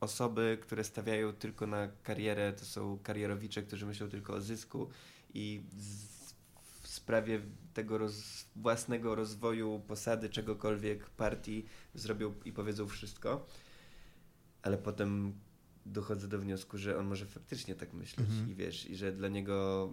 [0.00, 4.88] osoby, które stawiają tylko na karierę, to są karierowicze, którzy myślą tylko o zysku
[5.34, 5.62] i
[6.82, 7.40] w sprawie
[7.74, 13.46] tego roz, własnego rozwoju, posady, czegokolwiek partii zrobią i powiedzą wszystko.
[14.62, 15.32] Ale potem
[15.86, 18.50] dochodzę do wniosku, że on może faktycznie tak myśleć mhm.
[18.50, 19.88] i wiesz, i że dla niego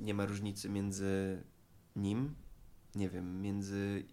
[0.00, 1.42] nie ma różnicy między
[1.96, 2.34] nim,
[2.94, 4.04] nie wiem, między.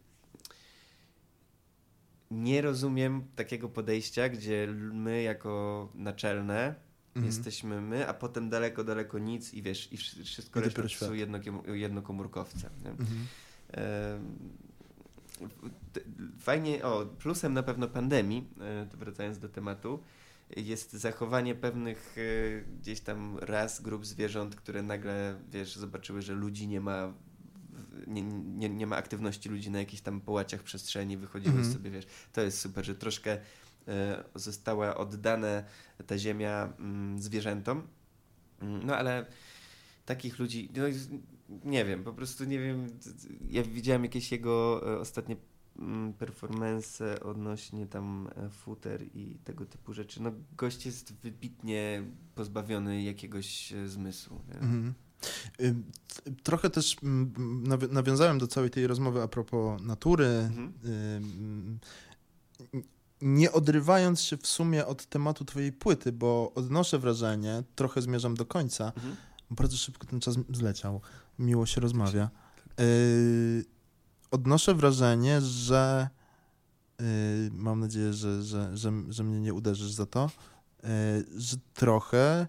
[2.32, 7.26] Nie rozumiem takiego podejścia, gdzie my jako naczelne Mhm.
[7.26, 11.14] Jesteśmy my, a potem daleko, daleko nic i wiesz, i wszystko I reszta są
[11.74, 12.70] jednokomórkowce.
[12.86, 13.28] Mhm.
[16.40, 20.00] Fajnie, o, plusem na pewno pandemii, e, wracając do tematu,
[20.56, 26.68] jest zachowanie pewnych e, gdzieś tam ras, grup zwierząt, które nagle, wiesz, zobaczyły, że ludzi
[26.68, 27.14] nie ma
[28.08, 31.74] nie, nie, nie ma aktywności ludzi na jakichś tam połaciach przestrzeni, wychodziły mhm.
[31.74, 33.38] sobie, wiesz, to jest super, że troszkę
[33.88, 35.64] e, została oddana
[36.08, 37.88] ta ziemia mm, zwierzętom,
[38.62, 39.26] mm, no ale
[40.06, 40.84] takich ludzi, no,
[41.64, 42.88] nie wiem, po prostu nie wiem,
[43.50, 45.36] ja widziałem jakieś jego e, ostatnie
[46.18, 50.22] performance odnośnie tam e, futer i tego typu rzeczy.
[50.22, 52.04] No gość jest wybitnie
[52.36, 54.42] pozbawiony jakiegoś zmysłu.
[54.54, 54.94] Mhm.
[56.44, 56.96] Trochę też
[57.90, 60.74] nawiązałem do całej tej rozmowy a propos natury, mhm.
[63.22, 68.46] nie odrywając się w sumie od tematu twojej płyty, bo odnoszę wrażenie, trochę zmierzam do
[68.46, 69.16] końca, mhm.
[69.52, 71.02] bardzo szybko ten czas zleciał,
[71.40, 72.30] miło się rozmawia.
[72.80, 73.66] Y,
[74.32, 76.10] odnoszę wrażenie, że
[77.02, 80.30] y, mam nadzieję, że, że, że, że mnie nie uderzysz za to,
[80.84, 80.88] y,
[81.38, 82.48] że trochę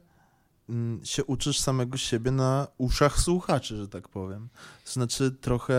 [0.68, 4.48] Mm, się uczysz samego siebie na uszach słuchaczy, że tak powiem.
[4.84, 5.74] Znaczy trochę,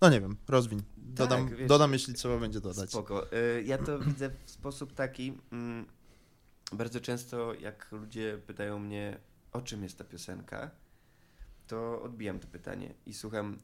[0.00, 0.82] no nie wiem, rozwiń.
[0.96, 2.90] Dodam, tak, wiesz, dodam jeśli trzeba będzie dodać.
[2.90, 3.32] Spoko.
[3.32, 5.86] Y, ja to widzę w sposób taki, mm,
[6.72, 9.18] bardzo często jak ludzie pytają mnie,
[9.52, 10.70] o czym jest ta piosenka,
[11.66, 13.58] to odbijam to pytanie i słucham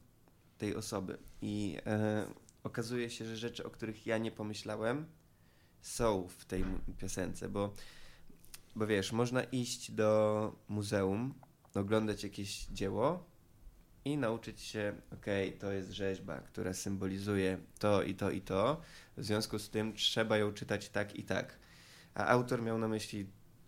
[0.58, 1.18] tej osoby.
[1.42, 2.26] I e,
[2.64, 5.06] okazuje się, że rzeczy, o których ja nie pomyślałem,
[5.80, 6.64] są w tej
[6.98, 7.72] piosence, bo
[8.76, 11.34] bo wiesz, można iść do muzeum,
[11.74, 13.24] oglądać jakieś dzieło
[14.04, 18.80] i nauczyć się, okej, okay, to jest rzeźba, która symbolizuje to i to i to,
[19.16, 21.58] w związku z tym trzeba ją czytać tak i tak.
[22.14, 23.26] A autor miał na myśli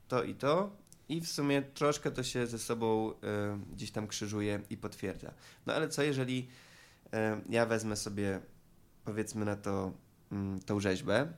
[0.09, 0.77] to i to
[1.09, 3.15] i w sumie troszkę to się ze sobą y,
[3.73, 5.35] gdzieś tam krzyżuje i potwierdza.
[5.67, 6.49] No ale co jeżeli
[7.49, 8.41] ja wezmę sobie,
[9.05, 9.93] powiedzmy na to,
[10.33, 11.33] y, tą rzeźbę,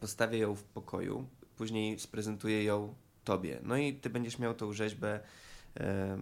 [0.00, 2.94] postawię ją w pokoju, później sprezentuję ją
[3.24, 3.60] tobie.
[3.62, 5.20] No i ty będziesz miał tą rzeźbę,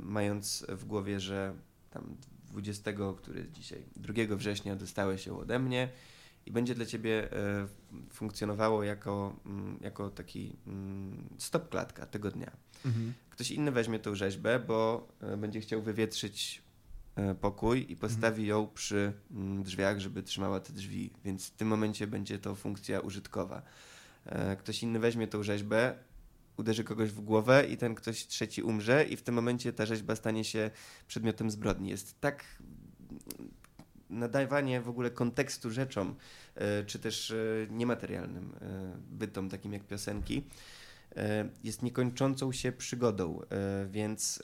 [0.03, 1.55] mając w głowie, że
[1.91, 2.17] tam
[2.51, 5.89] 20, który dzisiaj, 2 września dostałeś ją ode mnie
[6.47, 7.69] i będzie dla ciebie e,
[8.13, 12.51] funkcjonowało jako, mm, jako taki mm, stop klatka tego dnia.
[12.87, 13.15] Mhm.
[13.31, 16.63] Ktoś inny weźmie tą rzeźbę, bo e, będzie chciał wywietrzyć
[17.41, 18.49] pokój i postawi mhm.
[18.49, 23.01] ją przy mm, drzwiach, żeby trzymała te drzwi, więc w tym momencie będzie to funkcja
[23.01, 23.63] użytkowa.
[24.27, 25.95] E, ktoś inny weźmie tą rzeźbę,
[26.57, 30.17] uderzy kogoś w głowę i ten ktoś trzeci umrze i w tym momencie ta rzeźba
[30.17, 30.71] stanie się
[31.07, 31.91] przedmiotem zbrodni.
[31.91, 32.45] Jest tak
[34.11, 36.15] nadawanie w ogóle kontekstu rzeczom,
[36.55, 37.37] e, czy też e,
[37.71, 38.53] niematerialnym
[39.11, 40.45] bytom, takim jak piosenki,
[41.65, 43.41] jest niekończącą się przygodą,
[43.91, 44.43] więc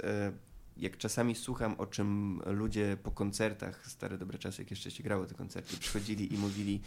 [0.77, 5.27] jak czasami słucham, o czym ludzie po koncertach, stare dobre czasy, jak jeszcze się grało
[5.27, 6.81] te koncerty, przychodzili i mówili,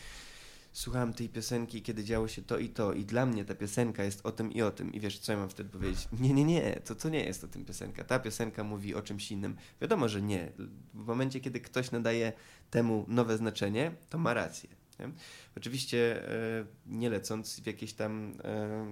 [0.72, 4.26] słuchałem tej piosenki, kiedy działo się to i to i dla mnie ta piosenka jest
[4.26, 6.08] o tym i o tym i wiesz, co ja mam wtedy powiedzieć?
[6.20, 8.04] Nie, nie, nie, to, to nie jest o tym piosenka.
[8.04, 9.56] Ta piosenka mówi o czymś innym.
[9.82, 10.52] Wiadomo, że nie.
[10.94, 12.34] W momencie, kiedy ktoś nadaje
[12.70, 14.70] temu nowe znaczenie, to ma rację.
[15.00, 15.10] Nie?
[15.58, 18.86] Oczywiście e, nie lecąc w jakieś tam e,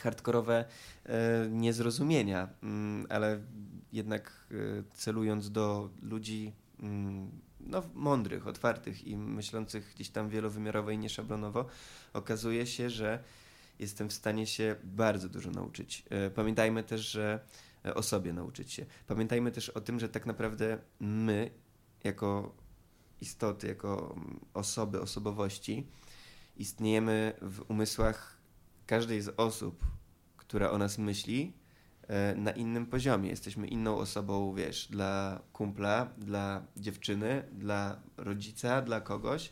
[0.00, 0.64] hardkorowe
[1.04, 3.40] e, niezrozumienia, mm, ale
[3.92, 4.54] jednak e,
[4.94, 7.30] celując do ludzi mm,
[7.60, 11.66] no, mądrych, otwartych i myślących gdzieś tam wielowymiarowo i nieszablonowo,
[12.12, 13.24] okazuje się, że
[13.78, 16.04] jestem w stanie się bardzo dużo nauczyć.
[16.10, 17.40] E, pamiętajmy też, że
[17.84, 18.86] e, o sobie nauczyć się.
[19.06, 21.50] Pamiętajmy też o tym, że tak naprawdę my,
[22.04, 22.54] jako
[23.20, 24.16] istoty, jako
[24.54, 25.86] osoby, osobowości,
[26.56, 28.40] istniejemy w umysłach
[28.86, 29.84] każdej z osób,
[30.36, 31.52] która o nas myśli,
[32.36, 33.30] na innym poziomie.
[33.30, 39.50] Jesteśmy inną osobą, wiesz, dla kumpla, dla dziewczyny, dla rodzica, dla kogoś.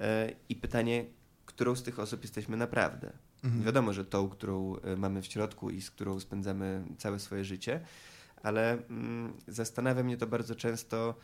[0.00, 1.04] E, I pytanie,
[1.46, 3.12] którą z tych osób jesteśmy naprawdę.
[3.44, 3.64] Mhm.
[3.64, 7.80] Wiadomo, że tą, którą e, mamy w środku i z którą spędzamy całe swoje życie,
[8.42, 11.14] ale mm, zastanawia mnie to bardzo często,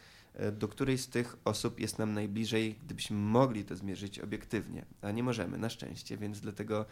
[0.53, 5.23] do której z tych osób jest nam najbliżej, gdybyśmy mogli to zmierzyć obiektywnie, a nie
[5.23, 6.87] możemy, na szczęście, więc dlatego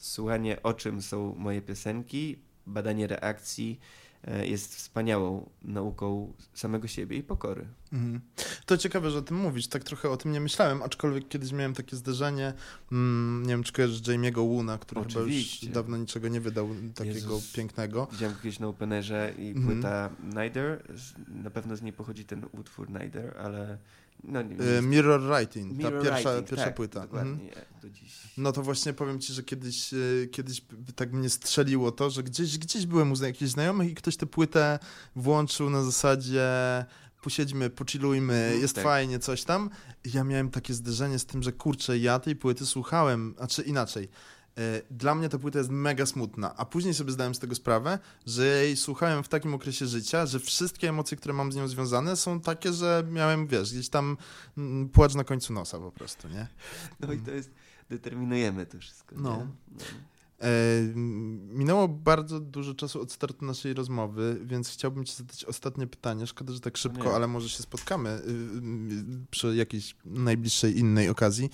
[0.00, 4.03] słuchanie o czym są moje piosenki, badanie reakcji e,
[4.44, 7.66] jest wspaniałą nauką samego siebie i pokory.
[7.92, 8.20] Mhm.
[8.66, 9.66] To ciekawe, że o tym mówisz.
[9.66, 12.52] Tak trochę o tym nie myślałem, aczkolwiek kiedyś miałem takie zderzenie,
[12.92, 15.60] mm, nie wiem, czy kojarzysz Jamie'ego Woona, który Oczywiście.
[15.60, 17.52] chyba już dawno niczego nie wydał takiego Jezus.
[17.52, 18.08] pięknego.
[18.12, 19.66] Widziałem kiedyś na Openerze i mhm.
[19.66, 20.82] płyta Nider,
[21.28, 23.78] na pewno z niej pochodzi ten utwór Nider, ale
[24.24, 27.02] No, nie, Y, Mirror Writing, ta Mirror pierwsza, Writing, pierwsza tak, płyta.
[27.02, 27.38] Mhm.
[28.36, 30.62] No to właśnie powiem ci, że kiedyś, y, kiedyś
[30.96, 34.78] tak mnie strzeliło to, że gdzieś, gdzieś byłem u jakichś znajomych i ktoś tę płytę
[35.16, 36.44] włączył na zasadzie
[37.22, 38.84] posiedźmy, pochillujmy, Mhm, jest tak.
[38.84, 39.70] fajnie, coś tam.
[40.04, 43.62] I ja miałem takie zderzenie z tym, że kurczę, ja tej płyty słuchałem, a czy
[43.62, 44.08] inaczej.
[44.58, 47.98] Y, Dla mnie ta płyta jest mega smutna, a później sobie zdałem z tego sprawę,
[48.26, 52.16] że jej słuchałem w takim okresie życia, że wszystkie emocje, które mam z nią związane
[52.16, 54.16] są takie, że miałem, wiesz, gdzieś tam
[54.58, 56.46] mm, płacz na końcu nosa po prostu, nie?
[57.00, 57.50] No i to jest,
[57.90, 59.16] determinujemy to wszystko.
[59.18, 59.36] No.
[59.36, 59.46] Nie?
[59.70, 59.84] no.
[60.44, 60.48] E,
[61.48, 66.26] minęło bardzo dużo czasu od startu naszej rozmowy, więc chciałbym ci zadać ostatnie pytanie.
[66.26, 67.10] Szkoda, że tak szybko, nie.
[67.10, 71.50] ale może się spotkamy y, y, przy jakiejś najbliższej innej okazji.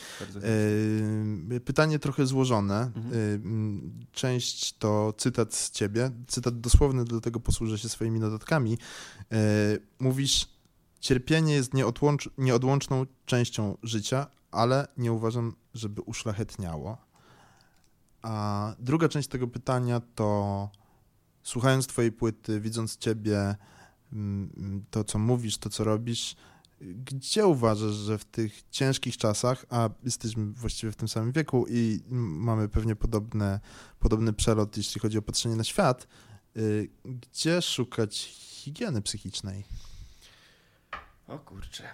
[1.56, 2.92] E, pytanie trochę złożone.
[2.96, 3.14] Mhm.
[3.14, 8.78] E, część to cytat z ciebie, cytat dosłowny, dlatego posłużę się swoimi notatkami.
[9.98, 10.48] Mówisz,
[11.00, 17.09] cierpienie jest nieodłącz, nieodłączną częścią życia, ale nie uważam, żeby uszlachetniało.
[18.22, 20.70] A druga część tego pytania to
[21.42, 23.56] słuchając twojej płyty, widząc ciebie,
[24.12, 26.36] mm, to co mówisz, to co robisz,
[26.80, 32.00] gdzie uważasz, że w tych ciężkich czasach, a jesteśmy właściwie w tym samym wieku i
[32.10, 33.60] mamy pewnie podobne,
[33.98, 36.06] podobny przelot, jeśli chodzi o patrzenie na świat,
[36.56, 39.64] y, gdzie szukać higieny psychicznej?
[41.28, 41.84] O kurczę.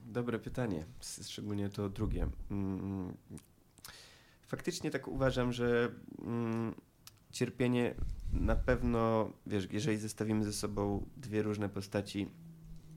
[0.00, 0.84] Dobre pytanie,
[1.22, 2.28] szczególnie to drugie.
[4.52, 5.90] Mm, Faktycznie tak uważam, że
[6.24, 6.74] mm,
[7.30, 7.94] cierpienie
[8.32, 12.28] na pewno, wiesz, jeżeli zestawimy ze sobą dwie różne postaci,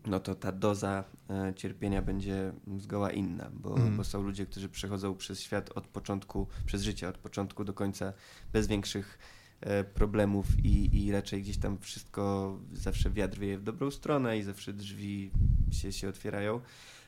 [0.06, 3.98] no to ta doza e, cierpienia będzie zgoła inna, bo, Mhm.
[3.98, 8.14] bo są ludzie, którzy przechodzą przez świat od początku, przez życie od początku do końca
[8.54, 9.20] bez większych
[9.62, 14.44] e, problemów i, i raczej gdzieś tam wszystko zawsze wiatr wieje w dobrą stronę i
[14.44, 15.32] zawsze drzwi
[15.72, 16.62] się, się otwierają.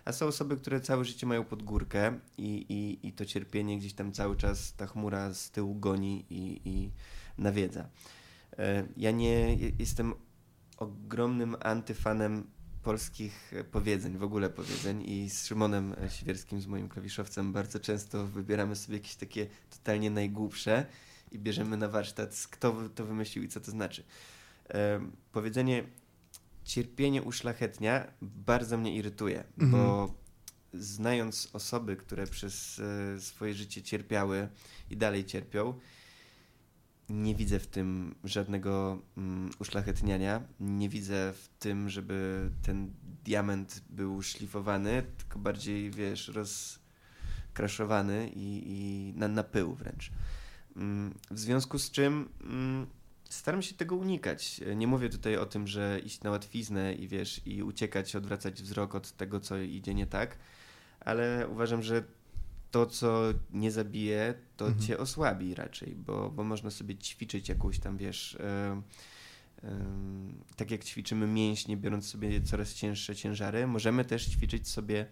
[0.07, 3.93] A są osoby, które całe życie mają pod górkę i, i, i to cierpienie gdzieś
[3.93, 6.91] tam cały czas ta chmura z tyłu goni i, i
[7.37, 7.89] nawiedza.
[8.57, 10.13] E, Ja nie je- jestem
[10.77, 12.43] ogromnym antyfanem
[12.83, 18.75] polskich powiedzeń, w ogóle powiedzeń i z Szymonem Siwierskim, z moim klawiszowcem bardzo często wybieramy
[18.75, 20.85] sobie jakieś takie totalnie najgłupsze
[21.31, 24.03] i bierzemy na warsztat, kto to wymyślił i co to znaczy.
[24.69, 24.99] E,
[25.31, 25.83] Powiedzenie
[26.67, 29.71] cierpienie uszlachetnia bardzo mnie irytuje, Mhm.
[29.71, 30.13] bo
[30.73, 32.81] znając osoby, które przez
[33.15, 34.47] e, swoje życie cierpiały
[34.89, 35.73] i dalej cierpią,
[37.09, 40.41] nie widzę w tym żadnego mm, uszlachetniania.
[40.59, 42.93] Nie widzę w tym, żeby ten
[43.25, 50.11] diament był szlifowany, tylko bardziej, wiesz, rozkraszowany i, i na, na pył wręcz.
[50.75, 52.87] Mm, W związku z czym mm,
[53.29, 54.61] staram się tego unikać.
[54.75, 58.95] Nie mówię tutaj o tym, że iść na łatwiznę i wiesz, i uciekać, odwracać wzrok
[58.95, 60.37] od tego, co idzie nie tak,
[60.99, 62.03] ale uważam, że
[62.71, 63.21] to, co
[63.53, 64.85] nie zabije, to Mhm.
[64.87, 68.81] cię osłabi raczej, bo, bo można sobie ćwiczyć jakąś tam, wiesz, e,
[69.63, 75.05] em, tak jak ćwiczymy mięśnie, biorąc sobie coraz cięższe ciężary, możemy też ćwiczyć sobie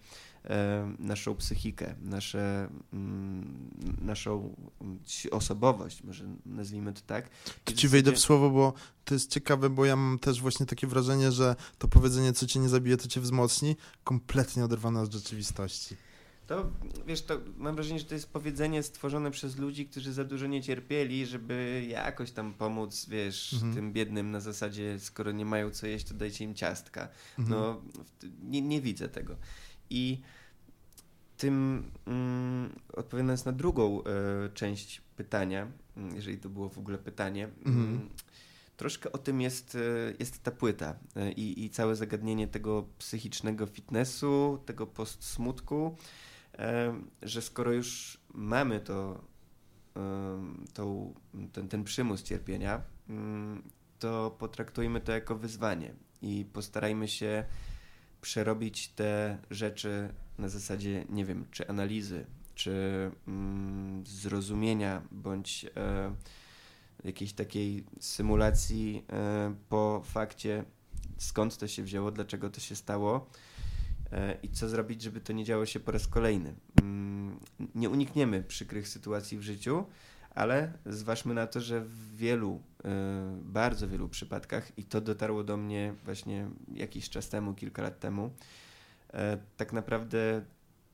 [0.98, 3.70] naszą psychikę, nasze, mm,
[4.00, 4.56] naszą
[5.30, 7.30] osobowość, może nazwijmy to tak.
[7.66, 8.72] W ci wejdę w słowo, bo
[9.04, 12.60] to jest ciekawe, bo ja mam też właśnie takie wrażenie, że to powiedzenie, co cię
[12.60, 15.96] nie zabije, to cię wzmocni, kompletnie oderwane od rzeczywistości.
[16.46, 16.70] To
[17.06, 20.62] wiesz, to mam wrażenie, że to jest powiedzenie stworzone przez ludzi, którzy za dużo nie
[20.62, 23.74] cierpieli, żeby jakoś tam pomóc, wiesz, Mhm.
[23.74, 27.08] tym biednym na zasadzie, skoro nie mają co jeść, to dajcie im ciastka.
[27.38, 27.60] Mhm.
[27.60, 27.82] No,
[28.42, 29.36] nie, nie widzę tego.
[29.90, 30.20] I
[31.36, 34.04] tym mm, odpowiadając na drugą e,
[34.54, 37.86] część pytania, mm, jeżeli to było w ogóle pytanie, Mhm.
[37.86, 38.08] mm,
[38.76, 39.78] troszkę o tym jest, e,
[40.18, 45.96] jest ta płyta e, i, i całe zagadnienie tego psychicznego fitnessu, tego postsmutku,
[47.22, 49.24] że skoro już mamy to,
[50.74, 51.14] tą,
[51.52, 53.62] ten, ten przymus cierpienia, mm,
[53.98, 57.44] to potraktujmy to jako wyzwanie i postarajmy się
[58.26, 60.08] przerobić te rzeczy
[60.38, 62.72] na zasadzie, nie wiem, czy analizy, czy
[63.28, 66.14] mm, zrozumienia, bądź e,
[67.04, 70.64] jakiejś takiej symulacji e, po fakcie,
[71.18, 73.30] skąd to się wzięło, dlaczego to się stało
[74.12, 76.54] e, i co zrobić, żeby to nie działo się po raz kolejny.
[76.82, 77.40] Mm,
[77.74, 79.84] nie unikniemy przykrych sytuacji w życiu,
[80.36, 85.56] ale zważmy na to, że w wielu, e, bardzo wielu przypadkach, i to dotarło do
[85.56, 88.30] mnie właśnie jakiś czas temu, kilka lat temu,
[89.12, 90.44] e, tak naprawdę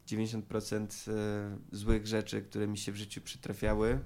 [0.07, 3.99] 90% e, złych rzeczy, które mi się w życiu przytrafiały,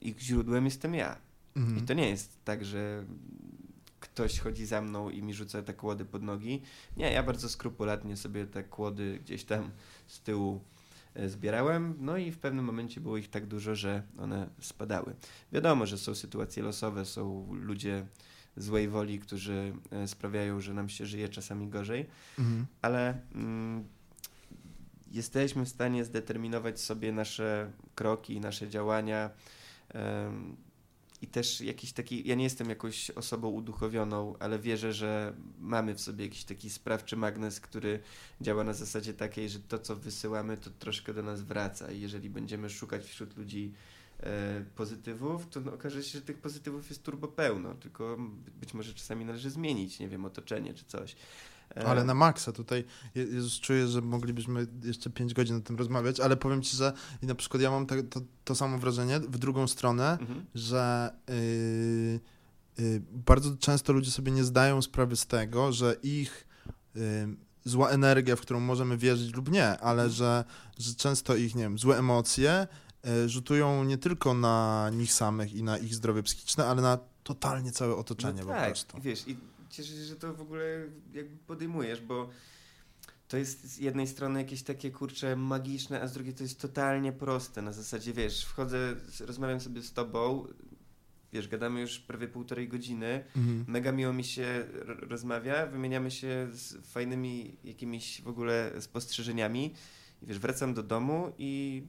[0.00, 1.16] ich źródłem jestem ja.
[1.56, 1.78] Mhm.
[1.78, 3.04] I to nie jest tak, że
[4.00, 6.62] ktoś chodzi za mną i mi rzuca te kłody pod nogi.
[6.96, 9.70] Nie, ja bardzo skrupulatnie sobie te kłody gdzieś tam
[10.06, 10.60] z tyłu
[11.26, 15.14] zbierałem, no i w pewnym momencie było ich tak dużo, że one spadały.
[15.52, 18.06] Wiadomo, że są sytuacje losowe, są ludzie
[18.56, 22.06] złej woli, którzy e, sprawiają, że nam się żyje czasami gorzej,
[22.38, 22.66] mhm.
[22.82, 23.84] ale mm,
[25.10, 29.30] jesteśmy w stanie zdeterminować sobie nasze kroki, nasze działania.
[31.22, 36.00] I też jakiś taki, ja nie jestem jakąś osobą uduchowioną, ale wierzę, że mamy w
[36.00, 38.00] sobie jakiś taki sprawczy magnes, który
[38.40, 41.92] działa na zasadzie takiej, że to, co wysyłamy, to troszkę do nas wraca.
[41.92, 43.72] I jeżeli będziemy szukać wśród ludzi
[44.20, 48.16] e, pozytywów, to no, okaże się, że tych pozytywów jest turbo pełno, tylko
[48.60, 51.16] być może czasami należy zmienić, nie wiem, otoczenie czy coś.
[51.76, 56.20] E, ale na maksa tutaj, Jezus, czuję, że moglibyśmy jeszcze 5 godzin o tym rozmawiać,
[56.20, 56.92] ale powiem ci, że
[57.22, 60.46] na przykład ja mam to, to, to samo wrażenie w drugą stronę, mhm.
[60.54, 66.48] że yy, yy, bardzo często ludzie sobie nie zdają sprawy z tego, że ich
[66.94, 67.02] yy,
[67.64, 70.10] zła energia, w którą możemy wierzyć lub nie, ale mhm.
[70.10, 70.44] że,
[70.78, 72.66] że często ich, nie wiem, złe emocje
[73.06, 77.72] y, rzutują nie tylko na nich samych i na ich zdrowie psychiczne, ale na totalnie
[77.72, 79.00] całe otoczenie no tak, po prostu.
[79.00, 79.36] Wiesz, i
[79.72, 80.64] cieszę się, że to w ogóle
[81.12, 82.28] jakby podejmujesz, bo
[83.28, 87.12] to jest z jednej strony jakieś takie kurcze magiczne, a z drugiej to jest totalnie
[87.12, 87.62] proste.
[87.62, 90.46] Na zasadzie wiesz, wchodzę, rozmawiam sobie z tobą,
[91.32, 93.64] wiesz, gadamy już prawie półtorej godziny, mhm.
[93.68, 99.74] mega miło mi się rozmawia, wymieniamy się z fajnymi jakimiś w ogóle spostrzeżeniami
[100.22, 101.82] i wiesz, wracam do domu i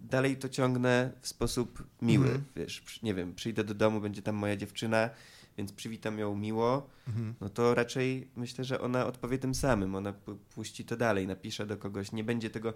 [0.00, 2.44] dalej to ciągnę w sposób miły, mhm.
[2.56, 5.10] wiesz, nie wiem, przyjdę do domu, będzie tam moja dziewczyna,
[5.58, 7.34] więc przywitam ją miło, mhm.
[7.40, 9.94] no to raczej myślę, że ona odpowie tym samym.
[9.94, 10.14] Ona
[10.54, 12.12] puści to dalej, napisze do kogoś.
[12.12, 12.74] Nie będzie tego.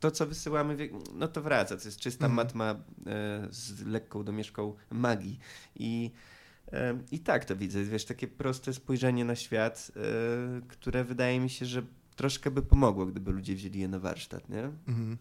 [0.00, 1.76] To, co wysyłamy, no to wraca.
[1.76, 2.36] To jest czysta mhm.
[2.36, 2.70] matma
[3.06, 5.38] e, z lekką domieszką magii.
[5.76, 6.10] I.
[6.72, 10.00] E, I tak to widzę, wiesz, takie proste spojrzenie na świat, e,
[10.68, 11.82] które wydaje mi się, że
[12.16, 14.62] troszkę by pomogło, gdyby ludzie wzięli je na warsztat, nie?
[14.88, 15.16] Mhm.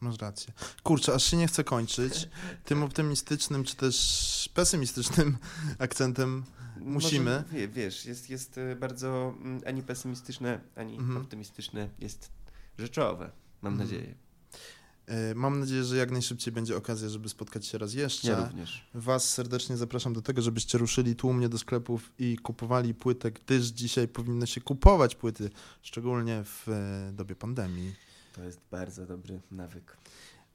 [0.00, 0.52] Masz rację.
[0.82, 2.28] Kurczę, aż się nie chce kończyć.
[2.64, 5.38] Tym optymistycznym, czy też pesymistycznym
[5.78, 6.44] akcentem
[6.80, 7.44] musimy.
[7.52, 11.16] Może, wiesz, jest, jest e, bardzo mm, ani pesymistyczne, ani mhm.
[11.16, 12.30] optymistyczne, jest
[12.78, 13.30] rzeczowe,
[13.62, 13.90] mam mhm.
[13.90, 14.14] nadzieję.
[15.06, 18.30] E, mam nadzieję, że jak najszybciej będzie okazja, żeby spotkać się raz jeszcze.
[18.30, 18.86] Ja również.
[18.94, 24.08] Was serdecznie zapraszam do tego, żebyście ruszyli tłumnie do sklepów i kupowali płytę, gdyż dzisiaj
[24.08, 25.50] powinno się kupować płyty,
[25.82, 27.94] szczególnie w e, dobie pandemii.
[28.32, 29.96] To jest bardzo dobry nawyk.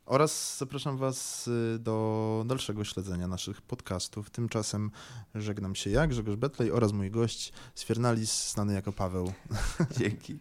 [0.06, 4.30] Oraz zapraszam Was y, do dalszego śledzenia naszych podcastów.
[4.30, 4.92] Tymczasem
[5.36, 9.34] żegnam się ja, Grzegorz Betlej oraz mój gość Sfiernalis, znany jako Paweł.
[10.00, 10.40] Dzięki.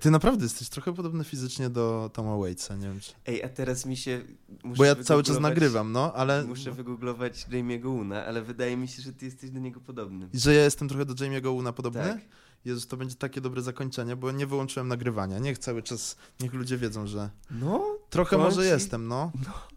[0.00, 3.12] Ty naprawdę jesteś trochę podobny fizycznie do Toma Waitsa, nie wiem czy...
[3.26, 4.22] Ej, a teraz mi się...
[4.64, 6.44] Bo ja cały czas nagrywam, no, ale...
[6.44, 10.28] Muszę wygooglować Jamie'ego Una, ale wydaje mi się, że ty jesteś do niego podobny.
[10.32, 12.02] I że ja jestem trochę do Jamie'ego Una podobny?
[12.02, 12.20] Tak.
[12.64, 15.38] Jezus, to będzie takie dobre zakończenie, bo nie wyłączyłem nagrywania.
[15.38, 19.32] Niech cały czas, niech ludzie wiedzą, że no, trochę może jestem, no.
[19.46, 19.74] no.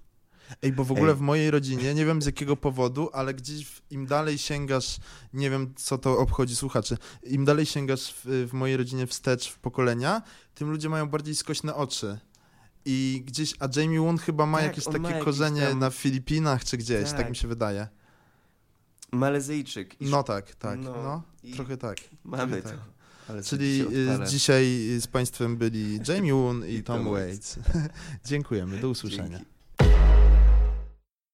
[0.61, 1.17] Ej, bo w ogóle Ej.
[1.17, 4.97] w mojej rodzinie, nie wiem z jakiego powodu, ale gdzieś im dalej sięgasz,
[5.33, 9.59] nie wiem co to obchodzi słuchaczy, im dalej sięgasz w, w mojej rodzinie wstecz w
[9.59, 10.21] pokolenia,
[10.55, 12.17] tym ludzie mają bardziej skośne oczy.
[12.85, 15.79] I gdzieś, a Jamie Won chyba ma tak, jakieś takie ma korzenie tam...
[15.79, 17.17] na Filipinach czy gdzieś, tak.
[17.17, 17.87] tak mi się wydaje.
[19.11, 19.95] Malezyjczyk.
[20.01, 20.79] No tak, tak.
[20.79, 21.23] No, no
[21.55, 21.97] trochę tak.
[22.23, 22.83] Mamy trochę to.
[22.83, 22.97] Tak.
[23.29, 24.65] Ale Czyli y, dzisiaj
[25.01, 27.59] z Państwem byli Jamie Woon i, i Tom Waits.
[28.25, 29.37] Dziękujemy, do usłyszenia.
[29.37, 29.56] Dzięki.